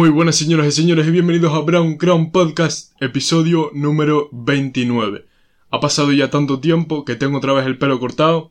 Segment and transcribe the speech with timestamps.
[0.00, 5.26] Muy buenas señoras y señores y bienvenidos a Brown Crown Podcast, episodio número 29.
[5.70, 8.50] Ha pasado ya tanto tiempo que tengo otra vez el pelo cortado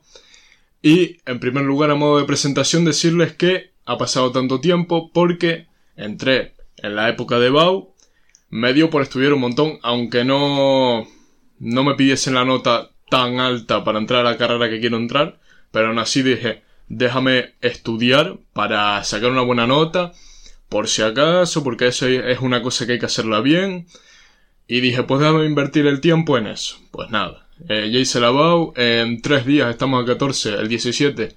[0.80, 5.66] y en primer lugar a modo de presentación decirles que ha pasado tanto tiempo porque
[5.96, 7.94] entré en la época de BAU,
[8.48, 11.04] me dio por estudiar un montón, aunque no,
[11.58, 15.40] no me pidiesen la nota tan alta para entrar a la carrera que quiero entrar,
[15.72, 20.12] pero aún así dije, déjame estudiar para sacar una buena nota
[20.70, 23.86] por si acaso, porque eso es una cosa que hay que hacerla bien.
[24.66, 26.78] Y dije, pues déjame invertir el tiempo en eso.
[26.92, 31.36] Pues nada, eh, ya hice la BAU, en tres días, estamos a 14, el 17,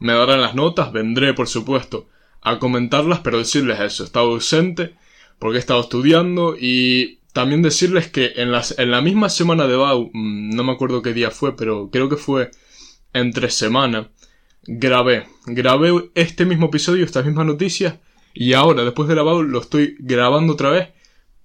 [0.00, 2.08] me darán las notas, vendré por supuesto
[2.42, 4.94] a comentarlas, pero decirles eso, he estado ausente
[5.38, 9.76] porque he estado estudiando y también decirles que en, las, en la misma semana de
[9.76, 12.50] BAU, mm, no me acuerdo qué día fue, pero creo que fue
[13.12, 14.10] entre semana,
[14.64, 17.94] grabé, grabé este mismo episodio, estas mismas noticias,
[18.34, 20.88] y ahora, después de lavado, lo estoy grabando otra vez.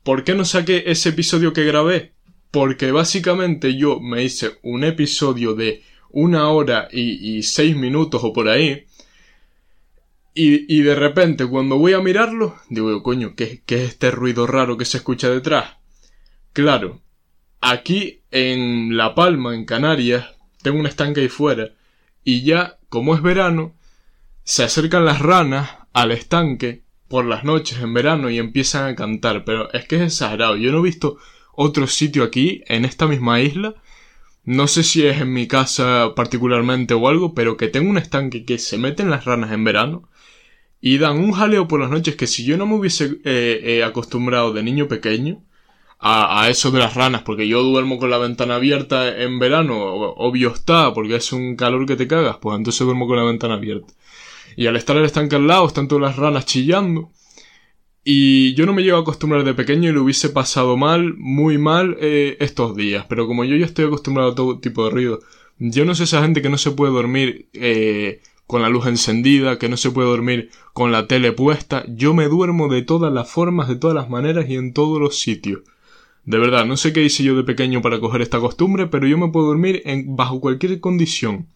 [0.03, 2.13] ¿Por qué no saqué ese episodio que grabé?
[2.51, 8.47] Porque básicamente yo me hice un episodio de una hora y, seis minutos o por
[8.47, 8.85] ahí.
[10.33, 14.47] Y, y, de repente, cuando voy a mirarlo, digo, coño, ¿qué, ¿qué es este ruido
[14.47, 15.77] raro que se escucha detrás?
[16.53, 17.01] Claro,
[17.59, 20.27] aquí en La Palma, en Canarias,
[20.61, 21.71] tengo un estanque ahí fuera.
[22.23, 23.75] Y ya, como es verano,
[24.43, 29.43] se acercan las ranas al estanque por las noches en verano y empiezan a cantar,
[29.45, 30.55] pero es que es exagerado.
[30.55, 31.17] Yo no he visto
[31.53, 33.73] otro sitio aquí, en esta misma isla.
[34.43, 38.45] No sé si es en mi casa particularmente o algo, pero que tengo un estanque
[38.45, 40.07] que se meten las ranas en verano
[40.79, 43.83] y dan un jaleo por las noches que si yo no me hubiese eh, eh,
[43.83, 45.43] acostumbrado de niño pequeño
[45.99, 49.75] a, a, eso de las ranas, porque yo duermo con la ventana abierta en verano,
[49.83, 53.55] obvio está, porque es un calor que te cagas, pues entonces duermo con la ventana
[53.55, 53.93] abierta.
[54.57, 57.11] Y al estar el estanque al lado, están todas las ranas chillando.
[58.03, 61.59] Y yo no me llevo a acostumbrar de pequeño y lo hubiese pasado mal, muy
[61.59, 63.05] mal, eh, estos días.
[63.07, 65.19] Pero como yo ya estoy acostumbrado a todo tipo de ruido,
[65.59, 69.59] yo no sé esa gente que no se puede dormir eh, con la luz encendida,
[69.59, 71.85] que no se puede dormir con la tele puesta.
[71.87, 75.19] Yo me duermo de todas las formas, de todas las maneras y en todos los
[75.19, 75.61] sitios.
[76.25, 79.19] De verdad, no sé qué hice yo de pequeño para coger esta costumbre, pero yo
[79.19, 81.47] me puedo dormir en, bajo cualquier condición.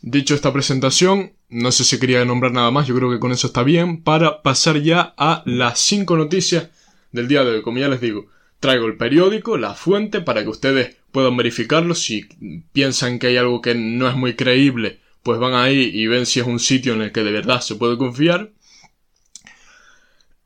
[0.00, 3.46] Dicho esta presentación, no sé si quería nombrar nada más, yo creo que con eso
[3.46, 6.70] está bien, para pasar ya a las 5 noticias
[7.12, 7.62] del día de hoy.
[7.62, 8.26] Como ya les digo,
[8.58, 11.94] traigo el periódico, la fuente, para que ustedes puedan verificarlo.
[11.94, 12.26] Si
[12.72, 16.40] piensan que hay algo que no es muy creíble, pues van ahí y ven si
[16.40, 18.50] es un sitio en el que de verdad se puede confiar.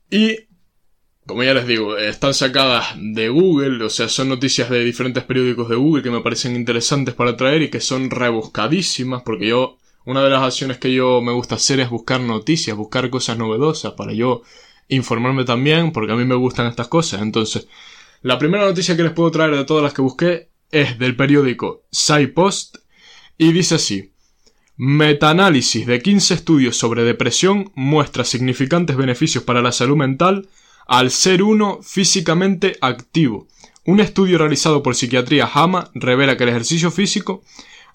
[0.09, 0.47] Y
[1.25, 5.67] como ya les digo, están sacadas de Google, o sea, son noticias de diferentes periódicos
[5.67, 10.23] de Google que me parecen interesantes para traer y que son rebuscadísimas, porque yo, una
[10.23, 14.13] de las acciones que yo me gusta hacer es buscar noticias, buscar cosas novedosas para
[14.13, 14.41] yo
[14.87, 17.21] informarme también, porque a mí me gustan estas cosas.
[17.21, 17.67] Entonces,
[18.21, 21.83] la primera noticia que les puedo traer de todas las que busqué es del periódico
[21.93, 22.77] SciPost
[23.37, 24.13] y dice así.
[24.77, 30.47] Metaanálisis de 15 estudios sobre depresión muestra significantes beneficios para la salud mental
[30.87, 33.49] al ser uno físicamente activo.
[33.83, 37.43] Un estudio realizado por Psiquiatría JAMA revela que el ejercicio físico,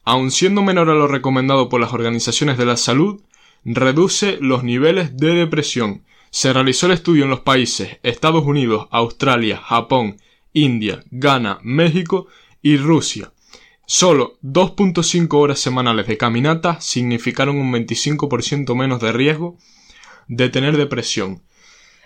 [0.04, 3.22] aun siendo menor a lo recomendado por las organizaciones de la salud,
[3.64, 6.04] reduce los niveles de depresión.
[6.30, 10.16] Se realizó el estudio en los países Estados Unidos, Australia, Japón,
[10.52, 12.26] India, Ghana, México
[12.62, 13.32] y Rusia.
[13.86, 19.58] Solo 2.5 horas semanales de caminata significaron un 25% menos de riesgo
[20.28, 21.42] de tener depresión.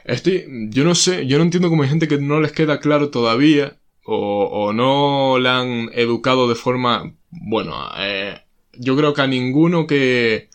[0.05, 3.11] Estoy, yo no sé, yo no entiendo cómo hay gente que no les queda claro
[3.11, 8.41] todavía o, o no la han educado de forma, bueno, eh,
[8.73, 10.49] yo creo que a ninguno que,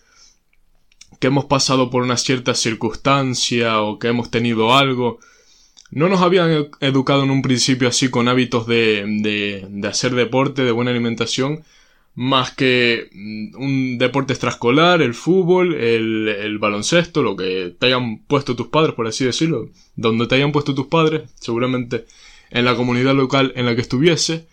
[1.19, 5.19] que hemos pasado por una cierta circunstancia o que hemos tenido algo,
[5.91, 9.03] no nos habían educado en un principio así con hábitos de,
[9.69, 11.63] de, hacer deporte, de buena alimentación,
[12.15, 18.55] más que mm, un deporte extraescolar, el fútbol, el, baloncesto, lo que te hayan puesto
[18.55, 22.05] tus padres, por así decirlo, donde te hayan puesto tus padres, seguramente
[22.51, 24.47] en la comunidad local en la que estuviese.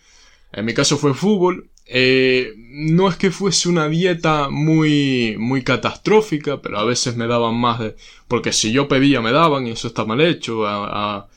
[0.51, 1.69] En mi caso fue fútbol.
[1.91, 7.55] Eh, no es que fuese una dieta muy, muy catastrófica, pero a veces me daban
[7.55, 7.95] más de...
[8.27, 10.67] Porque si yo pedía me daban y eso está mal hecho.
[10.67, 11.27] A,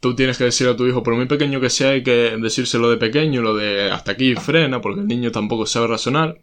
[0.00, 2.90] tú tienes que decir a tu hijo, por muy pequeño que sea, hay que decírselo
[2.90, 6.38] de pequeño, lo de hasta aquí frena, porque el niño tampoco sabe razonar.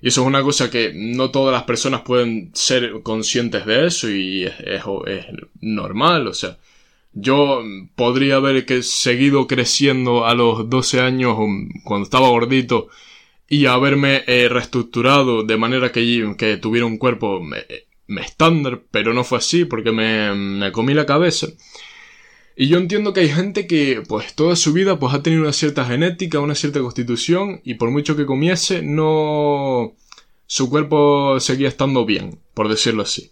[0.00, 4.08] Y eso es una cosa que no todas las personas pueden ser conscientes de eso
[4.08, 4.84] y es
[5.60, 6.58] normal, o sea,
[7.12, 7.62] yo
[7.96, 11.36] podría haber que seguido creciendo a los 12 años
[11.84, 12.88] cuando estaba gordito
[13.48, 19.38] y haberme eh, reestructurado de manera que, tuviera un cuerpo eh, estándar, pero no fue
[19.38, 21.48] así porque me, me comí la cabeza.
[22.60, 25.52] Y yo entiendo que hay gente que, pues, toda su vida, pues, ha tenido una
[25.52, 29.94] cierta genética, una cierta constitución, y por mucho que comiese, no...
[30.46, 33.30] su cuerpo seguía estando bien, por decirlo así.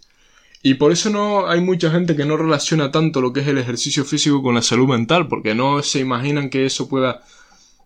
[0.69, 3.57] Y por eso no hay mucha gente que no relaciona tanto lo que es el
[3.57, 7.23] ejercicio físico con la salud mental, porque no se imaginan que eso pueda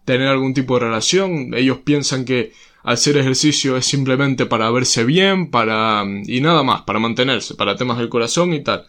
[0.04, 1.54] tener algún tipo de relación.
[1.54, 6.04] Ellos piensan que hacer ejercicio es simplemente para verse bien, para...
[6.26, 8.88] y nada más, para mantenerse, para temas del corazón y tal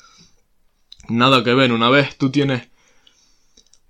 [1.10, 1.70] nada que ver.
[1.70, 2.68] Una vez tú tienes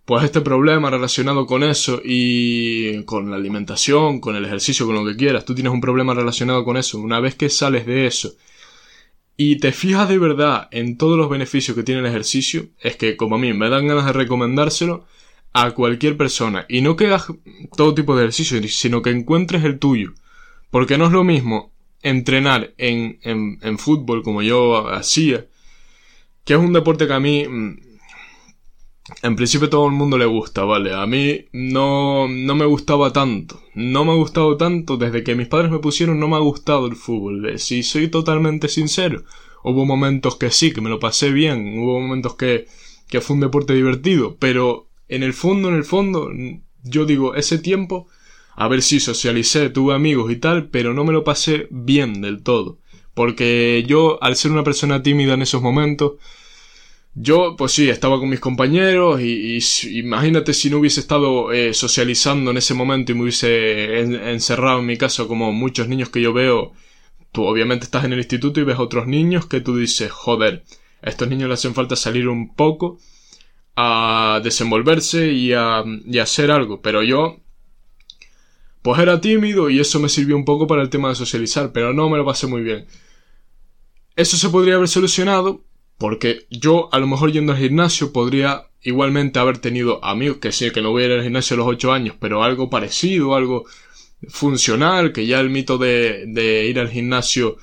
[0.05, 5.07] pues este problema relacionado con eso y con la alimentación, con el ejercicio, con lo
[5.07, 6.99] que quieras, tú tienes un problema relacionado con eso.
[6.99, 8.35] Una vez que sales de eso
[9.37, 13.17] y te fijas de verdad en todos los beneficios que tiene el ejercicio, es que
[13.17, 15.07] como a mí me dan ganas de recomendárselo
[15.53, 16.67] a cualquier persona.
[16.69, 17.27] Y no que hagas
[17.77, 20.13] todo tipo de ejercicio, sino que encuentres el tuyo.
[20.71, 25.47] Porque no es lo mismo entrenar en, en, en fútbol como yo hacía
[26.45, 27.92] que es un deporte que a mí, mm,
[29.23, 30.95] en principio todo el mundo le gusta, ¿vale?
[30.95, 33.61] A mí no, no me gustaba tanto.
[33.75, 36.87] No me ha gustado tanto desde que mis padres me pusieron, no me ha gustado
[36.87, 37.59] el fútbol.
[37.59, 39.25] Si soy totalmente sincero,
[39.65, 42.67] hubo momentos que sí, que me lo pasé bien, hubo momentos que,
[43.09, 46.31] que fue un deporte divertido, pero en el fondo, en el fondo,
[46.85, 48.07] yo digo, ese tiempo,
[48.55, 52.43] a ver si socialicé, tuve amigos y tal, pero no me lo pasé bien del
[52.43, 52.79] todo.
[53.15, 56.13] Porque yo, al ser una persona tímida en esos momentos,
[57.15, 59.59] yo, pues sí, estaba con mis compañeros y,
[59.99, 64.01] imagínate si no hubiese estado eh, socializando en ese momento y me hubiese
[64.33, 66.73] encerrado en mi casa como muchos niños que yo veo.
[67.31, 70.65] Tú obviamente estás en el instituto y ves a otros niños que tú dices, joder,
[71.03, 72.99] a estos niños les hacen falta salir un poco
[73.77, 76.81] a desenvolverse y a, y a hacer algo.
[76.81, 77.41] Pero yo,
[78.83, 81.93] pues era tímido y eso me sirvió un poco para el tema de socializar, pero
[81.93, 82.87] no me lo pasé muy bien.
[84.17, 85.63] Eso se podría haber solucionado
[86.03, 90.73] porque yo a lo mejor yendo al gimnasio podría igualmente haber tenido amigos que sí,
[90.73, 93.67] que no voy a ir al gimnasio a los 8 años, pero algo parecido, algo
[94.27, 97.57] funcional, que ya el mito de, de ir al gimnasio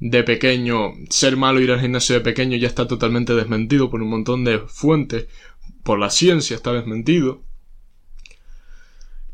[0.00, 4.10] de pequeño, ser malo ir al gimnasio de pequeño ya está totalmente desmentido por un
[4.10, 5.26] montón de fuentes,
[5.82, 7.40] por la ciencia está desmentido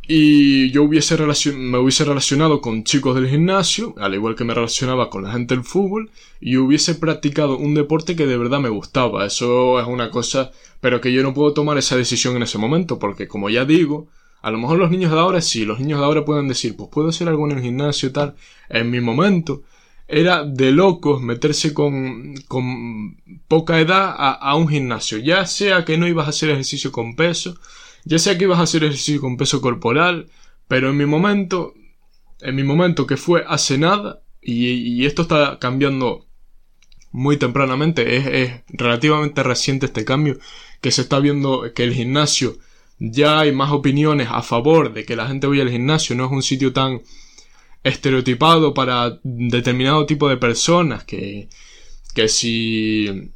[0.06, 1.16] y yo hubiese
[1.54, 5.54] me hubiese relacionado con chicos del gimnasio, al igual que me relacionaba con la gente
[5.54, 6.10] del fútbol,
[6.40, 9.24] y hubiese practicado un deporte que de verdad me gustaba.
[9.24, 12.98] Eso es una cosa, pero que yo no puedo tomar esa decisión en ese momento,
[12.98, 14.08] porque como ya digo,
[14.42, 16.90] a lo mejor los niños de ahora sí, los niños de ahora pueden decir, pues
[16.92, 18.34] puedo hacer algo en el gimnasio tal.
[18.68, 19.62] En mi momento,
[20.06, 23.16] era de locos meterse con, con
[23.48, 27.16] poca edad a, a un gimnasio, ya sea que no ibas a hacer ejercicio con
[27.16, 27.56] peso,
[28.04, 30.28] ya sea que ibas a hacer ejercicio con peso corporal,
[30.68, 31.74] pero en mi momento,
[32.40, 36.26] en mi momento que fue hace nada, y, esto está cambiando
[37.12, 40.38] muy tempranamente, es, es, relativamente reciente este cambio,
[40.80, 42.58] que se está viendo que el gimnasio
[42.98, 46.32] ya hay más opiniones a favor de que la gente vaya al gimnasio, no es
[46.32, 47.02] un sitio tan
[47.82, 51.48] estereotipado para determinado tipo de personas que,
[52.14, 53.32] que si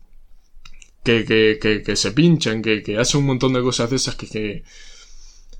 [1.02, 4.28] que, que, que, se pinchan, que, que hacen un montón de cosas de esas que,
[4.28, 4.64] que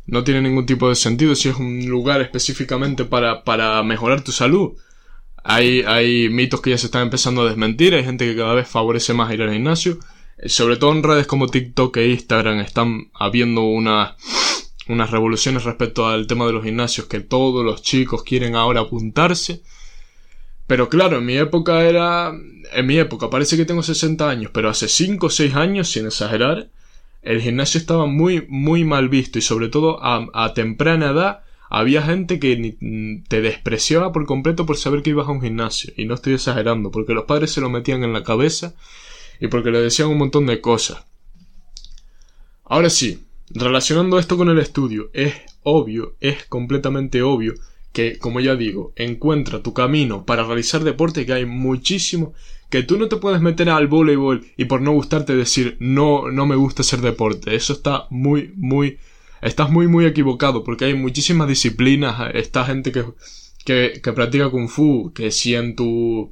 [0.06, 4.32] no tienen ningún tipo de sentido si es un lugar específicamente para, para mejorar tu
[4.32, 4.72] salud.
[5.44, 8.68] Hay, hay mitos que ya se están empezando a desmentir, hay gente que cada vez
[8.68, 9.98] favorece más ir al gimnasio.
[10.46, 14.14] Sobre todo en redes como TikTok e Instagram están habiendo unas
[14.88, 19.62] unas revoluciones respecto al tema de los gimnasios que todos los chicos quieren ahora apuntarse
[20.68, 22.30] pero claro, en mi época era...
[22.72, 26.04] En mi época, parece que tengo 60 años, pero hace 5 o 6 años, sin
[26.04, 26.68] exagerar,
[27.22, 32.38] el gimnasio estaba muy, muy mal visto y sobre todo a, temprana edad había gente
[32.38, 32.76] que
[33.28, 35.94] te despreciaba por completo por saber que ibas a un gimnasio.
[35.96, 38.74] Y no estoy exagerando, porque los padres se lo metían en la cabeza
[39.40, 41.02] y porque le decían un montón de cosas.
[42.64, 45.32] Ahora sí, relacionando esto con el estudio, es
[45.62, 47.54] obvio, es completamente obvio
[47.98, 52.32] que, como ya digo, encuentra tu camino para realizar deporte, que hay muchísimo,
[52.70, 56.46] que tú no te puedes meter al voleibol y por no gustarte decir no, no
[56.46, 57.56] me gusta hacer deporte.
[57.56, 58.98] Eso está muy, muy,
[59.42, 63.04] estás muy, muy equivocado, porque hay muchísimas disciplinas, esta gente que,
[63.64, 66.30] que, que practica kung fu, que si en tu,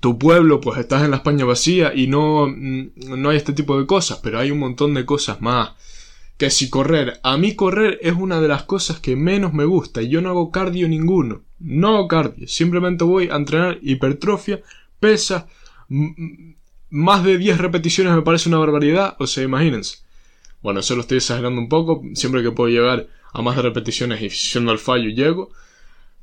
[0.00, 3.84] tu pueblo, pues estás en la España vacía y no, no hay este tipo de
[3.84, 5.72] cosas, pero hay un montón de cosas más
[6.36, 10.02] que si correr, a mí correr es una de las cosas que menos me gusta
[10.02, 14.60] y yo no hago cardio ninguno, no hago cardio, simplemente voy a entrenar hipertrofia,
[15.00, 15.46] pesa,
[16.90, 19.98] más de 10 repeticiones me parece una barbaridad, o sea, imagínense.
[20.62, 24.20] Bueno, eso lo estoy exagerando un poco, siempre que puedo llegar a más de repeticiones
[24.22, 25.50] y siendo al fallo llego,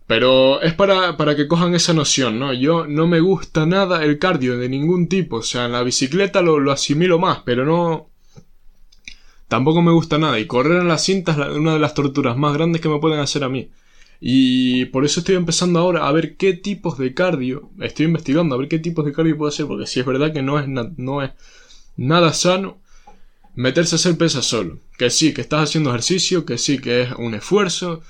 [0.07, 2.53] Pero es para, para que cojan esa noción, ¿no?
[2.53, 5.37] Yo no me gusta nada el cardio de ningún tipo.
[5.37, 8.09] O sea, en la bicicleta lo, lo asimilo más, pero no.
[9.53, 10.39] Tampoco me gusta nada.
[10.39, 13.19] Y correr en la cinta es una de las torturas más grandes que me pueden
[13.19, 13.69] hacer a mí.
[14.19, 17.69] Y por eso estoy empezando ahora a ver qué tipos de cardio.
[17.79, 19.67] Estoy investigando a ver qué tipos de cardio puedo hacer.
[19.67, 21.33] Porque si es verdad que no es, no es
[21.97, 22.79] nada sano
[23.53, 24.79] meterse a hacer pesas solo.
[24.97, 28.01] Que sí, que estás haciendo ejercicio, que sí, que es un esfuerzo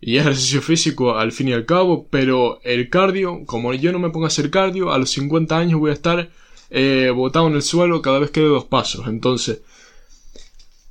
[0.00, 4.10] y ejercicio físico al fin y al cabo, pero el cardio, como yo no me
[4.10, 6.30] pongo a hacer cardio, a los 50 años voy a estar
[6.70, 9.08] eh, botado en el suelo cada vez que doy dos pasos.
[9.08, 9.62] Entonces,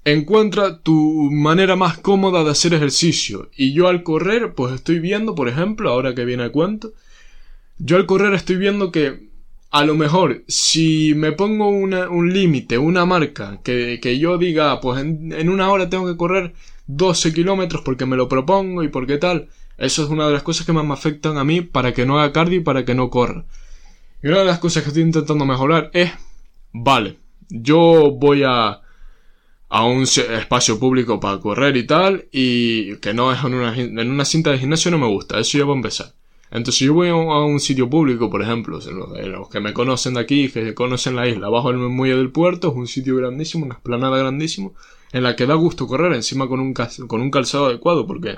[0.05, 3.49] encuentra tu manera más cómoda de hacer ejercicio.
[3.55, 6.93] Y yo al correr, pues estoy viendo, por ejemplo, ahora que viene el cuento,
[7.77, 9.29] yo al correr estoy viendo que
[9.71, 15.49] a lo mejor si me pongo un límite, una marca, que, yo diga, pues en
[15.49, 16.53] una hora tengo que correr
[16.87, 19.49] 12 kilómetros porque me lo propongo y porque tal.
[19.77, 22.19] Eso es una de las cosas que más me afectan a mí para que no
[22.19, 23.45] haga cardio y para que no corra.
[24.21, 26.11] Y una de las cosas que estoy intentando mejorar es,
[26.71, 27.17] vale,
[27.49, 28.82] yo voy a,
[29.75, 34.11] a un espacio público para correr y tal, y que no es en una, en
[34.11, 36.13] una cinta de gimnasio no me gusta, eso ya va a empezar.
[36.51, 40.49] Entonces yo voy a un, sitio público, por ejemplo, los, que me conocen de aquí,
[40.49, 44.15] que conocen la isla, abajo del muelle del puerto, es un sitio grandísimo, una esplanada
[44.15, 44.75] grandísimo,
[45.11, 46.75] en la que da gusto correr encima con un,
[47.07, 48.37] con un calzado adecuado, porque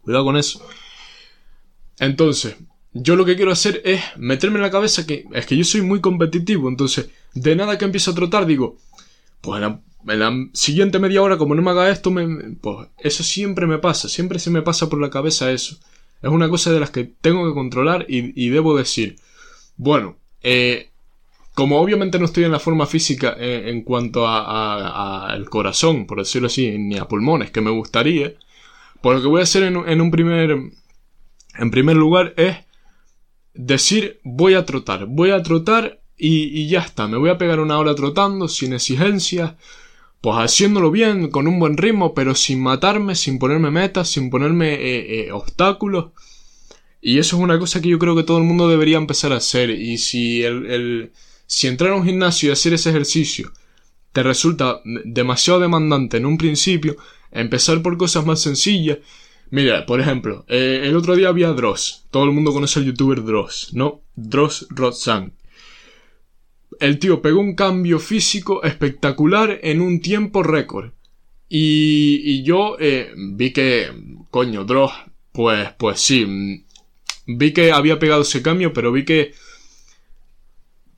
[0.00, 0.66] cuidado con eso.
[1.98, 2.56] Entonces,
[2.94, 5.82] yo lo que quiero hacer es meterme en la cabeza que es que yo soy
[5.82, 8.78] muy competitivo, entonces de nada que empiezo a trotar digo,
[9.42, 9.60] pues
[10.06, 13.78] en la, siguiente media hora como no me haga esto, me, pues eso siempre me
[13.78, 15.78] pasa, siempre se me pasa por la cabeza eso.
[16.22, 19.16] Es una cosa de las que tengo que controlar y, debo decir,
[19.76, 20.90] bueno, eh,
[21.54, 26.46] como obviamente no estoy en la forma física eh, en, cuanto al corazón, por decirlo
[26.46, 28.34] así, ni a pulmones, que me gustaría,
[29.00, 32.56] pues lo que voy a hacer en, un primer, en primer lugar es
[33.54, 37.78] decir voy a trotar, voy a trotar y, ya está, me voy a pegar una
[37.78, 39.54] hora trotando sin exigencias,
[40.20, 44.74] pues haciéndolo bien, con un buen ritmo, pero sin matarme, sin ponerme metas, sin ponerme
[44.74, 46.12] eh, eh, obstáculos.
[47.00, 49.36] Y eso es una cosa que yo creo que todo el mundo debería empezar a
[49.36, 49.70] hacer.
[49.70, 51.12] Y si el
[51.50, 53.50] si entrar a un gimnasio y hacer ese ejercicio
[54.12, 56.96] te resulta demasiado demandante en un principio,
[57.32, 58.98] empezar por cosas más sencillas.
[59.50, 62.06] Mira, por ejemplo, eh, el otro día había Dross.
[62.12, 64.02] Todo el mundo conoce al youtuber Dross, ¿no?
[64.14, 65.32] Dross Rodzang.
[66.80, 70.92] El tío pegó un cambio físico espectacular en un tiempo récord.
[71.48, 73.90] Y, y yo eh, vi que,
[74.30, 74.92] coño, Dross,
[75.32, 76.64] pues, pues sí, mm,
[77.26, 79.32] vi que había pegado ese cambio, pero vi que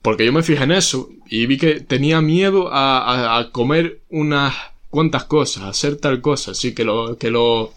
[0.03, 4.53] porque yo me fijé en eso y vi que tenía miedo a, comer unas
[4.89, 7.73] cuantas cosas, a hacer tal cosa, así que lo, que lo,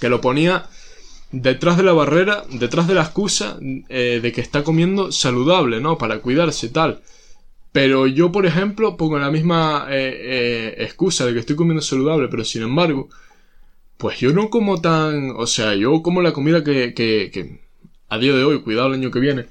[0.00, 0.68] que lo ponía
[1.32, 3.58] detrás de la barrera, detrás de la excusa
[3.88, 5.98] eh, de que está comiendo saludable, ¿no?
[5.98, 7.02] Para cuidarse tal.
[7.72, 12.28] Pero yo, por ejemplo, pongo la misma eh, eh, excusa de que estoy comiendo saludable,
[12.28, 13.08] pero sin embargo,
[13.96, 17.60] pues yo no como tan, o sea, yo como la comida que, que, que
[18.08, 19.46] a día de hoy, cuidado el año que viene,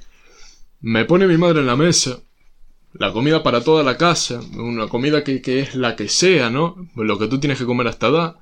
[0.82, 2.20] me pone mi madre en la mesa,
[2.94, 6.76] la comida para toda la casa, una comida que, es la que sea, ¿no?
[6.96, 8.36] Lo que tú tienes que comer hasta edad.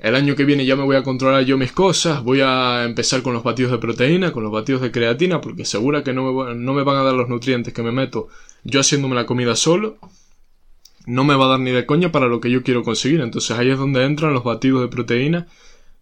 [0.00, 3.20] El año que viene ya me voy a controlar yo mis cosas, voy a empezar
[3.20, 6.54] con los batidos de proteína, con los batidos de creatina, porque segura que no me,
[6.54, 8.28] no me van a dar los nutrientes que me meto
[8.64, 9.98] yo haciéndome la comida solo.
[11.04, 13.20] No me va a dar ni de coña para lo que yo quiero conseguir.
[13.20, 15.48] Entonces ahí es donde entran los batidos de proteína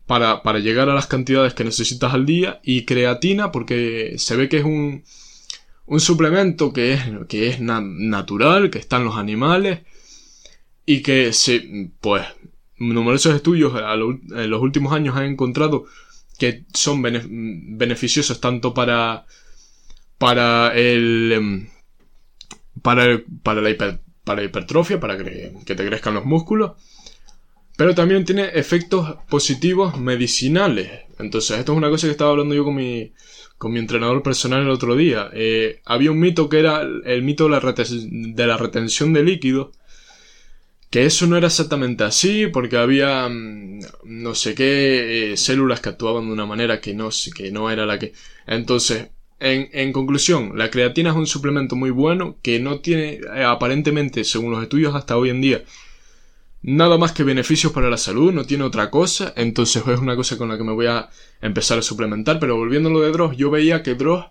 [0.07, 4.49] para, para llegar a las cantidades que necesitas al día y creatina porque se ve
[4.49, 5.03] que es un,
[5.87, 9.81] un suplemento que es, que es natural, que está en los animales
[10.87, 12.25] y que se, pues,
[12.79, 15.87] numerosos estudios en los últimos años han encontrado
[16.39, 19.27] que son beneficiosos tanto para,
[20.19, 21.69] para el, em,
[22.83, 26.73] para, para, la para hipertrofia, para que, que te crezcan los músculos,
[27.77, 30.91] pero también tiene efectos positivos medicinales.
[31.19, 33.13] Entonces, esto es una cosa que estaba hablando yo con mi,
[33.57, 35.31] con mi entrenador personal el otro día.
[35.33, 39.78] Eh, había un mito que era el mito de la, de la retención de líquidos.
[40.91, 45.91] Que eso no era exactamente así, porque había mm, no sé qué eh, células que
[45.91, 48.15] actuaban de una manera que no, que no era la que.
[48.47, 49.09] Entonces,
[49.41, 54.25] en, en, conclusión, la creatina es un suplemento muy bueno que no tiene, eh, aparentemente,
[54.25, 55.63] según los estudios hasta hoy en día,
[56.63, 60.39] nada más que beneficios para la salud, no tiene otra cosa, entonces es una cosa
[60.39, 61.09] con la que me voy a
[61.41, 64.27] empezar a suplementar, pero volviendo a lo de Dross, yo veía que Dross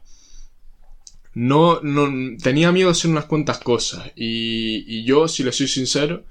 [1.34, 5.68] no, no tenía miedo de hacer unas cuantas cosas y, y yo, si le soy
[5.68, 6.26] sincero,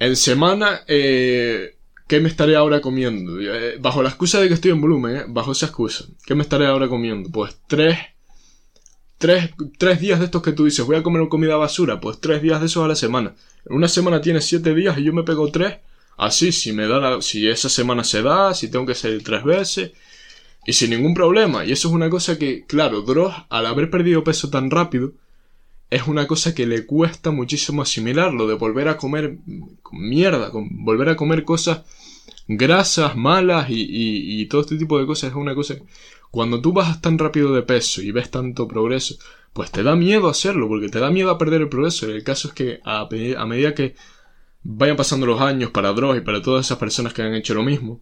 [0.00, 1.76] en semana eh,
[2.08, 3.40] ¿qué me estaré ahora comiendo?
[3.40, 5.24] Eh, bajo la excusa de que estoy en volumen, ¿eh?
[5.28, 7.30] bajo esa excusa, ¿qué me estaré ahora comiendo?
[7.30, 7.96] Pues tres,
[9.16, 12.42] tres, tres días de estos que tú dices, voy a comer comida basura, pues tres
[12.42, 13.36] días de esos a la semana.
[13.66, 15.76] Una semana tiene siete días y yo me pego tres,
[16.16, 19.44] así, si me da la, si esa semana se da, si tengo que salir tres
[19.44, 19.92] veces,
[20.66, 21.64] y sin ningún problema.
[21.64, 25.12] Y eso es una cosa que, claro, Dross, al haber perdido peso tan rápido,
[25.90, 29.38] es una cosa que le cuesta muchísimo asimilarlo, de volver a comer
[29.90, 31.82] mierda, volver a comer cosas
[32.46, 35.30] grasas, malas y, todo este tipo de cosas.
[35.30, 35.74] Es una cosa...
[36.30, 39.16] Cuando tú bajas tan rápido de peso y ves tanto progreso,
[39.52, 42.06] pues te da miedo hacerlo, porque te da miedo a perder el progreso.
[42.06, 43.96] El caso es que a, a medida que
[44.62, 47.64] vayan pasando los años para Dross y para todas esas personas que han hecho lo
[47.64, 48.00] mismo,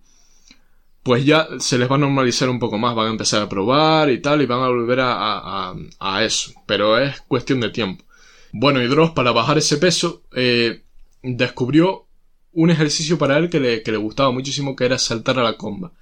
[1.08, 4.10] pues ya se les va a normalizar un poco más, van a empezar a probar
[4.10, 8.04] y tal, y van a volver a, a, eso, pero es cuestión de tiempo.
[8.52, 10.82] Bueno, y Dross, para bajar ese peso, eh,
[11.22, 12.04] descubrió
[12.52, 15.92] un ejercicio para él que le, gustaba muchísimo, que era saltar a la comba.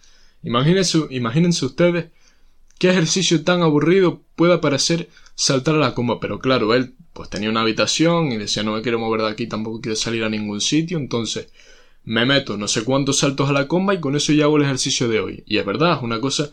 [0.43, 2.07] Imagínense, imagínense ustedes
[2.77, 7.49] qué ejercicio tan aburrido puede parecer saltar a la comba, pero claro, él pues tenía
[7.49, 10.61] una habitación y decía no me quiero mover de aquí, tampoco quiero salir a ningún
[10.61, 11.47] sitio, entonces
[12.07, 14.63] me meto no sé cuántos saltos a la comba y con eso ya hago el
[14.63, 15.43] ejercicio de hoy.
[15.47, 16.51] Y es verdad, es una cosa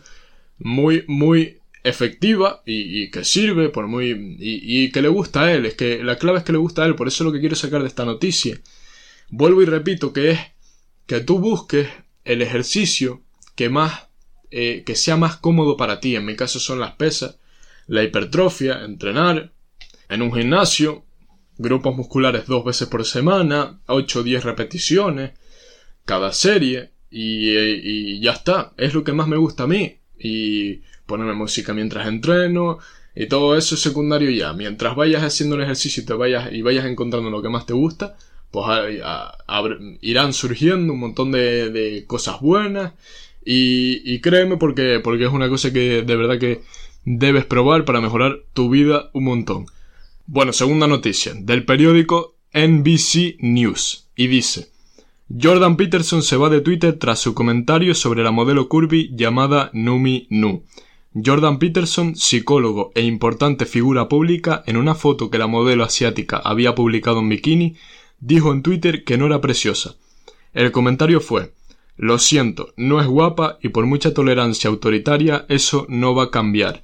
[0.58, 5.74] muy, muy efectiva y, que sirve por muy y, que le gusta a él es
[5.74, 7.56] que la clave es que le gusta a él por eso es lo que quiero
[7.56, 8.58] sacar de esta noticia
[9.28, 10.40] vuelvo y repito que es
[11.06, 11.86] que tú busques
[12.24, 13.20] el ejercicio
[13.54, 14.08] que más
[14.50, 17.36] eh, que sea más cómodo para ti en mi caso son las pesas
[17.86, 19.52] la hipertrofia entrenar
[20.08, 21.04] en un gimnasio
[21.58, 25.32] grupos musculares dos veces por semana 8 o 10 repeticiones
[26.04, 28.72] cada serie y, ya está.
[28.76, 29.98] Es lo que más me gusta a mí.
[30.18, 32.78] Y ponerme música mientras entreno
[33.14, 34.52] y todo eso es secundario ya.
[34.52, 37.72] Mientras vayas haciendo el ejercicio y te vayas y vayas encontrando lo que más te
[37.72, 38.16] gusta,
[38.50, 38.66] pues
[40.00, 42.92] irán surgiendo un montón de, cosas buenas
[43.44, 46.62] y, créeme porque, porque es una cosa que de verdad que
[47.04, 49.66] debes probar para mejorar tu vida un montón.
[50.26, 54.73] Bueno, segunda noticia del periódico NBC News y dice
[55.30, 60.26] Jordan Peterson se va de Twitter tras su comentario sobre la modelo curvy llamada Numi
[60.28, 60.64] Nu.
[61.14, 66.74] Jordan Peterson, psicólogo e importante figura pública, en una foto que la modelo asiática había
[66.74, 67.76] publicado en bikini,
[68.20, 69.94] dijo en Twitter que no era preciosa.
[70.52, 71.54] El comentario fue
[71.96, 76.83] Lo siento, no es guapa y por mucha tolerancia autoritaria eso no va a cambiar.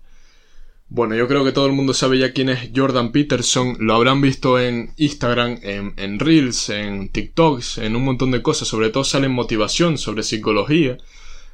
[0.93, 4.21] Bueno, yo creo que todo el mundo sabe ya quién es Jordan Peterson, lo habrán
[4.21, 9.27] visto en Instagram, en, Reels, en TikToks, en un montón de cosas, sobre todo sale
[9.27, 10.99] en motivación, sobre psicología,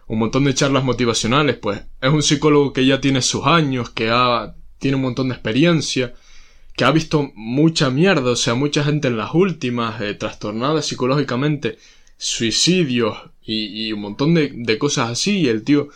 [0.07, 1.83] un montón de charlas motivacionales, pues.
[2.01, 6.15] Es un psicólogo que ya tiene sus años, que ha, tiene un montón de experiencia,
[6.75, 11.77] que ha visto mucha mierda, o sea, mucha gente en las últimas, eh, trastornada psicológicamente,
[12.17, 15.91] suicidios y, un montón de, cosas así, y el tío...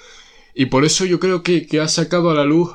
[0.55, 2.71] Y por eso yo creo que, que ha sacado a la luz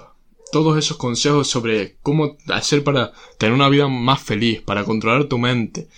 [0.56, 5.38] todos esos consejos sobre cómo hacer para tener una vida más feliz, para controlar tu
[5.38, 5.90] mente.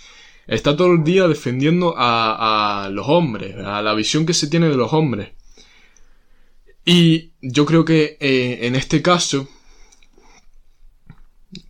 [0.48, 4.76] Está todo el día defendiendo a, los hombres, a la visión que se tiene de
[4.76, 5.28] los hombres.
[6.84, 9.46] Y yo creo que eh, en este caso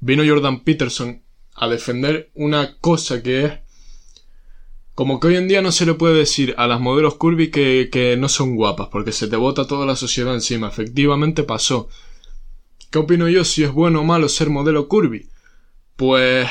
[0.01, 1.21] vino Jordan Peterson
[1.57, 3.53] a defender una cosa que es
[4.95, 7.91] como que hoy en día no se le puede decir a las modelos curvy que,
[7.93, 10.69] que no son guapas, porque se te bota toda la sociedad encima.
[10.69, 11.91] Efectivamente pasó.
[12.91, 15.29] ¿Qué opino yo si es bueno o malo ser modelo curvy?
[15.97, 16.49] Pues...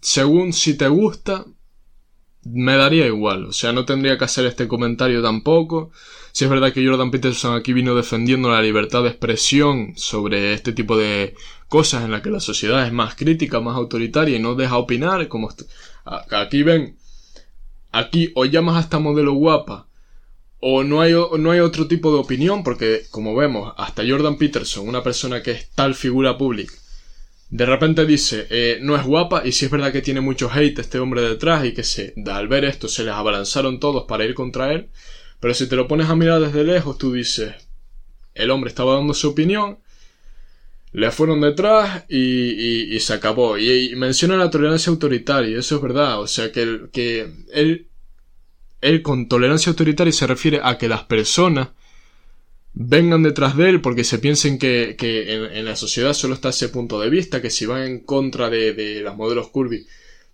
[0.00, 1.44] Según si te gusta,
[2.44, 3.46] me daría igual.
[3.46, 5.92] O sea, no tendría que hacer este comentario tampoco.
[6.32, 10.72] Si es verdad que Jordan Peterson aquí vino defendiendo la libertad de expresión sobre este
[10.72, 11.34] tipo de
[11.68, 15.28] cosas en las que la sociedad es más crítica, más autoritaria y no deja opinar,
[15.28, 15.50] como
[16.30, 16.96] aquí ven,
[17.92, 19.86] aquí o llamas a esta modelo guapa
[20.64, 24.88] o no hay, no hay otro tipo de opinión, porque como vemos, hasta Jordan Peterson,
[24.88, 26.72] una persona que es tal figura pública,
[27.50, 30.78] de repente dice, eh, no es guapa, y si es verdad que tiene mucho hate
[30.78, 34.34] este hombre detrás, y que se, al ver esto se les abalanzaron todos para ir
[34.34, 34.86] contra él,
[35.40, 37.56] pero si te lo pones a mirar desde lejos, tú dices,
[38.32, 39.78] el hombre estaba dando su opinión,
[40.92, 43.58] le fueron detrás y, y, se acabó.
[43.58, 47.88] Y, menciona la tolerancia autoritaria, y eso es verdad, o sea que, que él
[48.82, 51.68] él con tolerancia autoritaria se refiere a que las personas
[52.74, 57.00] vengan detrás de él porque se piensen que, en, la sociedad solo está ese punto
[57.00, 59.86] de vista, que si van en contra de, de las modelos curvy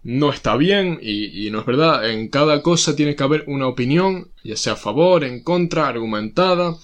[0.03, 2.09] no está bien y, no es verdad.
[2.11, 6.77] En cada cosa tiene que haber una opinión, ya sea a favor, en contra, argumentada.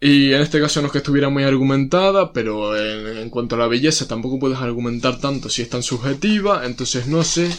[0.00, 3.66] Y en este caso no es que estuviera muy argumentada, pero en cuanto a la
[3.66, 7.50] belleza tampoco puedes argumentar tanto si es tan subjetiva, entonces no sé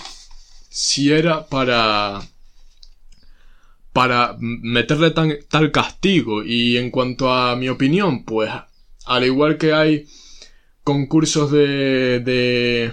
[0.69, 2.21] si era para
[3.93, 6.43] para meterle tal castigo.
[6.43, 8.51] Y en cuanto a mi opinión, pues
[9.05, 10.07] al igual que hay
[10.83, 12.91] concursos de, de,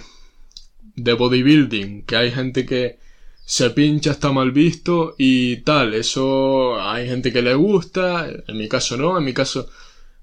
[0.97, 2.99] de bodybuilding, que hay gente que
[3.45, 8.69] se pincha, está mal visto y tal, eso hay gente que le gusta, en mi
[8.69, 9.69] caso no, en mi caso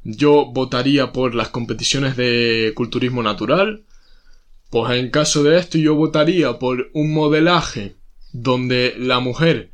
[0.04, 3.84] yo votaría por las competiciones de culturismo natural,
[4.70, 7.96] pues en caso de esto yo votaría por un modelaje
[8.34, 9.72] donde la mujer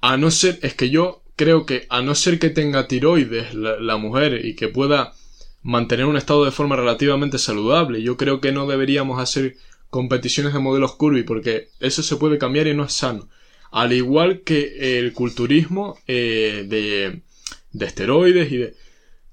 [0.00, 3.96] a no ser, es que yo creo que a no ser que tenga tiroides la,
[3.96, 5.14] mujer y que pueda
[5.62, 9.56] mantener un estado de forma relativamente saludable, yo creo que no deberíamos hacer
[9.88, 13.28] competiciones de modelos curvy porque eso se puede cambiar y no es sano.
[13.70, 17.22] Al igual que el culturismo eh, de,
[17.72, 18.74] de esteroides y de...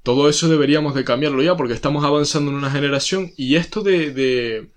[0.04, 4.12] Todo eso deberíamos de cambiarlo ya porque estamos avanzando en una generación y esto de,
[4.12, 4.68] de,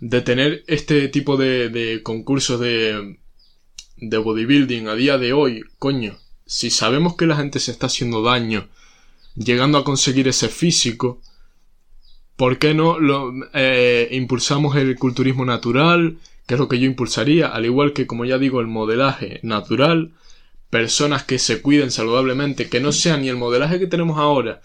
[0.00, 3.19] de tener este tipo de, de concursos de,
[4.00, 8.22] de bodybuilding a día de hoy, coño, si sabemos que la gente se está haciendo
[8.22, 8.68] daño
[9.36, 11.20] llegando a conseguir ese físico,
[12.36, 16.18] ¿por qué no lo, eh, impulsamos el culturismo natural?
[16.46, 20.12] Que es lo que yo impulsaría, al igual que, como ya digo, el modelaje natural,
[20.68, 24.60] personas que se cuiden saludablemente, que no sea ni el modelaje que tenemos ahora,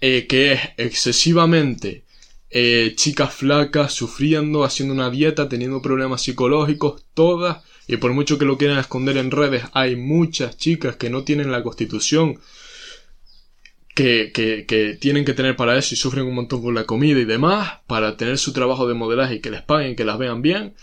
[0.00, 2.04] eh, que es excesivamente
[2.50, 8.44] eh, chicas flacas sufriendo, haciendo una dieta, teniendo problemas psicológicos, todas y por mucho que
[8.44, 12.38] lo quieran esconder en redes, hay muchas chicas que no tienen la constitución
[13.94, 17.24] que, que, tienen que tener para eso y sufren un montón con la comida y
[17.24, 20.74] demás, para tener su trabajo de modelaje y que les paguen, que las vean bien.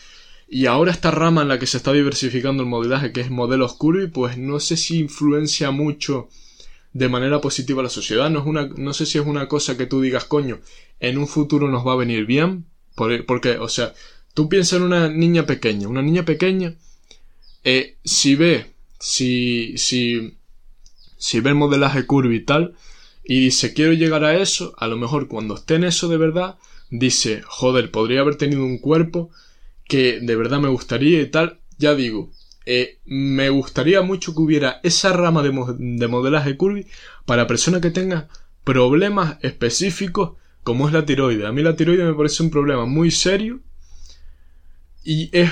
[0.50, 3.66] Y ahora esta rama en la que se está diversificando el modelaje, que es modelo
[3.66, 6.28] oscuro, y pues no sé si influencia mucho
[6.92, 8.30] de manera positiva la sociedad.
[8.32, 10.60] No, es una, no sé si es una cosa que tú digas, coño,
[11.00, 12.66] en un futuro nos va a venir bien.
[12.96, 13.94] Porque, o sea,
[14.34, 15.88] tú piensas en una niña pequeña.
[15.88, 16.76] Una niña pequeña
[17.66, 20.38] eh, si ve, si, si,
[21.18, 22.76] si ve el modelaje curvy y tal,
[23.24, 26.58] y dice quiero llegar a eso, a lo mejor cuando esté en eso de verdad,
[26.92, 29.32] dice, joder, podría haber tenido un cuerpo
[29.88, 32.32] que de verdad me gustaría y tal, ya digo,
[32.68, 36.86] eh, me gustaría mucho que hubiera esa rama de, de modelaje curvy
[37.26, 38.28] para personas que tengan
[38.64, 41.46] problemas específicos como es la tiroide.
[41.48, 43.60] A mí la tiroide me parece un problema muy serio
[45.04, 45.50] y es,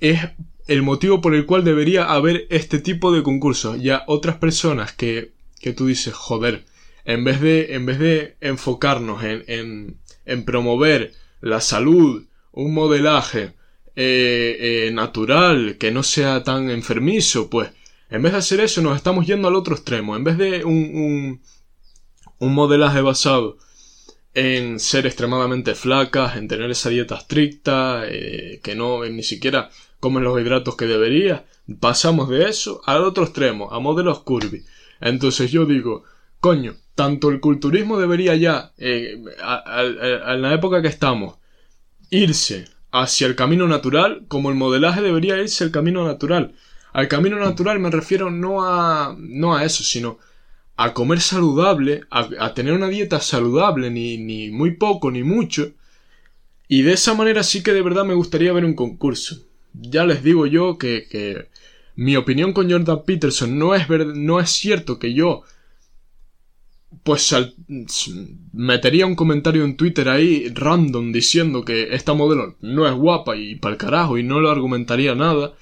[0.00, 0.20] es
[0.70, 3.82] el motivo por el cual debería haber este tipo de concursos.
[3.82, 6.64] Ya otras personas que, que tú dices, joder,
[7.04, 13.52] en vez de, en vez de enfocarnos en, en, en promover la salud, un modelaje
[13.96, 14.56] eh,
[14.86, 17.72] eh, natural, que no sea tan enfermizo, pues,
[18.08, 20.14] en vez de hacer eso nos estamos yendo al otro extremo.
[20.14, 21.40] En vez de un, un,
[22.38, 23.58] un modelaje basado
[24.34, 29.68] en ser extremadamente flacas, en tener esa dieta estricta, eh, que no ni siquiera
[30.00, 31.44] comen los hidratos que debería.
[31.78, 34.64] Pasamos de eso al otro extremo, a modelos curvy.
[35.00, 36.04] Entonces yo digo,
[36.40, 41.38] coño, tanto el culturismo debería ya, eh, en la época que estamos,
[42.10, 46.54] irse hacia el camino natural, como el modelaje debería irse al camino natural.
[46.92, 50.18] Al camino natural me refiero no a, no a eso, sino
[50.76, 55.72] a comer saludable, a, a tener una dieta saludable, ni, ni muy poco ni mucho.
[56.66, 60.22] Y de esa manera sí que de verdad me gustaría ver un concurso ya les
[60.22, 61.48] digo yo que, que
[61.96, 65.42] mi opinión con Jordan Peterson no es, no es cierto que yo
[67.02, 67.34] pues
[68.52, 73.54] metería un comentario en Twitter ahí random diciendo que esta modelo no es guapa y
[73.56, 75.54] para el carajo y no lo argumentaría nada,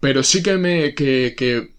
[0.00, 1.72] pero sí que me que, que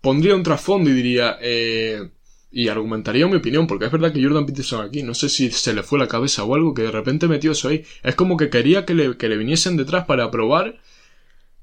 [0.00, 2.10] pondría un trasfondo y diría eh,
[2.50, 5.74] y argumentaría mi opinión, porque es verdad que Jordan Peterson aquí, no sé si se
[5.74, 7.84] le fue la cabeza o algo, que de repente metió eso ahí.
[8.02, 10.78] Es como que quería que le, que le viniesen detrás para probar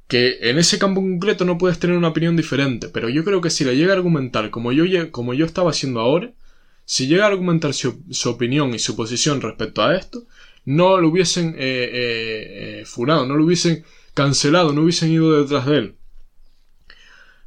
[0.07, 3.49] que en ese campo concreto no puedes tener una opinión diferente, pero yo creo que
[3.49, 6.33] si le llega a argumentar como yo, como yo estaba haciendo ahora,
[6.85, 10.25] si llega a argumentar su, opinión y su posición respecto a esto,
[10.65, 15.65] no lo hubiesen eh, eh, eh, furado, no lo hubiesen cancelado, no hubiesen ido detrás
[15.65, 15.95] de él.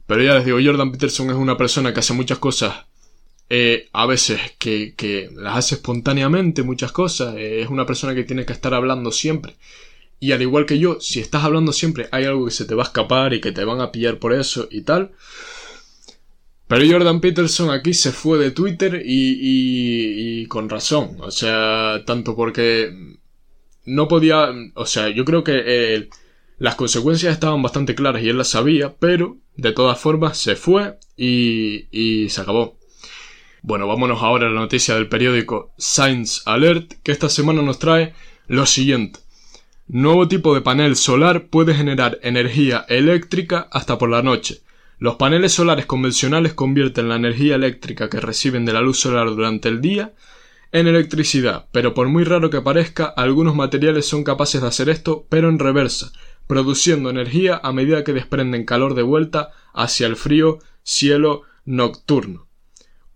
[0.07, 2.88] Pero ya les digo, Jordan Peterson es una persona que hace muchas cosas
[3.51, 8.25] eh, a veces que, que, las hace espontáneamente muchas cosas, eh, es una persona que
[8.25, 9.57] tiene que estar hablando siempre.
[10.21, 12.83] Y al igual que yo, si estás hablando siempre hay algo que se te va
[12.83, 15.13] a escapar y que te van a pillar por eso y tal.
[16.67, 21.17] Pero Jordan Peterson aquí se fue de Twitter y, con razón.
[21.21, 22.93] O sea, tanto porque
[23.87, 24.51] no podía...
[24.75, 26.09] O sea, yo creo que eh,
[26.59, 30.99] las consecuencias estaban bastante claras y él las sabía, pero de todas formas se fue
[31.17, 32.78] y se acabó.
[33.63, 38.15] Bueno, vámonos ahora a la noticia del periódico Science Alert, que esta semana nos trae
[38.47, 39.21] lo siguiente.
[39.89, 44.61] Nuevo tipo de panel solar puede generar energía eléctrica hasta por la noche.
[44.99, 49.69] Los paneles solares convencionales convierten la energía eléctrica que reciben de la luz solar durante
[49.69, 50.13] el día
[50.71, 55.27] en electricidad, pero por muy raro que parezca, algunos materiales son capaces de hacer esto,
[55.29, 56.13] pero en reversa,
[56.47, 62.48] produciendo energía a medida que desprenden calor de vuelta hacia el frío cielo nocturno.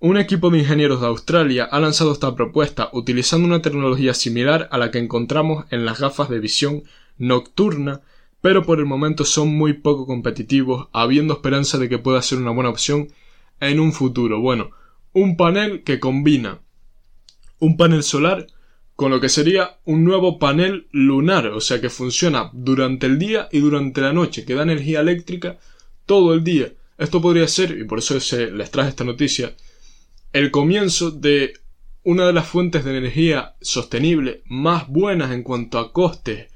[0.05, 4.77] Un equipo de ingenieros de Australia ha lanzado esta propuesta utilizando una tecnología similar a
[4.77, 6.83] la que encontramos en las gafas de visión
[7.19, 8.01] nocturna,
[8.41, 12.51] pero por el momento son muy poco competitivos, habiendo esperanza de que pueda ser una
[12.51, 13.13] buena opción
[13.61, 14.41] en un futuro.
[14.41, 14.73] Bueno,
[15.13, 16.59] un panel que combina
[17.61, 18.49] un panel solar
[18.97, 23.49] con lo que sería un nuevo panel lunar, o sea que funciona durante el día
[23.53, 25.61] y durante la noche, que da energía eléctrica
[26.07, 26.73] todo el día.
[26.99, 29.55] Esto podría ser, y por eso les traje esta noticia,
[30.33, 31.55] el comienzo de
[32.05, 36.49] una de las fuentes de energía sostenible más buenas en cuanto a costes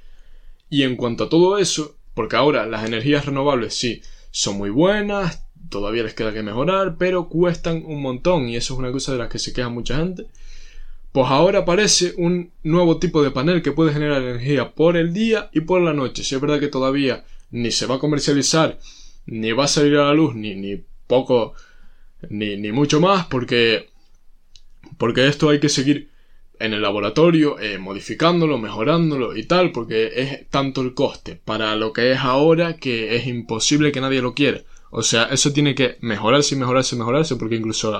[0.70, 5.46] y en cuanto a todo eso, porque ahora las energías renovables sí son muy buenas,
[5.68, 9.18] todavía les queda que mejorar, pero cuestan un montón y eso es una cosa de
[9.18, 10.26] las que se queja mucha gente.
[11.12, 15.48] Pues ahora aparece un nuevo tipo de panel que puede generar energía por el día
[15.52, 16.24] y por la noche.
[16.24, 18.78] Si es verdad que todavía ni se va a comercializar,
[19.26, 21.54] ni va a salir a la luz, ni, ni poco
[22.30, 23.88] ni, ni mucho más, porque,
[24.98, 26.10] porque esto hay que seguir
[26.58, 31.92] en el laboratorio, eh, modificándolo, mejorándolo y tal, porque es tanto el coste para lo
[31.92, 34.62] que es ahora que es imposible que nadie lo quiera.
[34.90, 37.98] O sea, eso tiene que mejorarse, mejorarse, mejorarse, porque incluso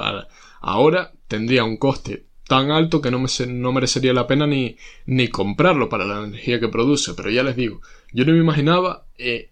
[0.60, 5.28] ahora tendría un coste tan alto que no, me, no merecería la pena ni, ni
[5.28, 7.14] comprarlo para la energía que produce.
[7.14, 7.80] Pero ya les digo,
[8.12, 9.50] yo no me imaginaba, eh,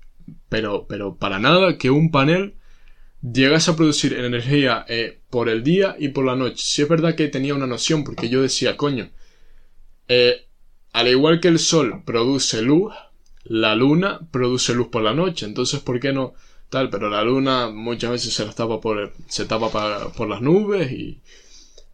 [0.48, 2.54] pero, pero para nada, que un panel
[3.32, 6.56] llegas a producir energía eh, por el día y por la noche.
[6.58, 9.10] Si es verdad que tenía una noción, porque yo decía, coño,
[10.08, 10.46] eh,
[10.92, 12.92] al igual que el sol produce luz,
[13.44, 16.34] la luna produce luz por la noche, entonces ¿por qué no
[16.70, 16.90] tal?
[16.90, 21.20] Pero la luna muchas veces se tapa por, se tapa por las nubes y,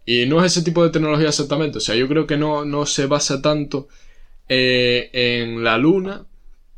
[0.06, 1.78] y no es ese tipo de tecnología exactamente.
[1.78, 3.88] O sea, yo creo que no, no se basa tanto
[4.48, 6.26] eh, en la luna.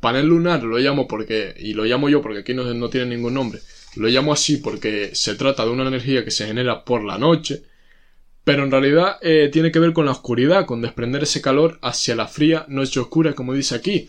[0.00, 3.34] Panel lunar lo llamo porque, y lo llamo yo porque aquí no, no tiene ningún
[3.34, 3.60] nombre
[3.96, 7.62] lo llamo así porque se trata de una energía que se genera por la noche,
[8.44, 12.16] pero en realidad eh, tiene que ver con la oscuridad, con desprender ese calor hacia
[12.16, 14.08] la fría noche oscura, como dice aquí.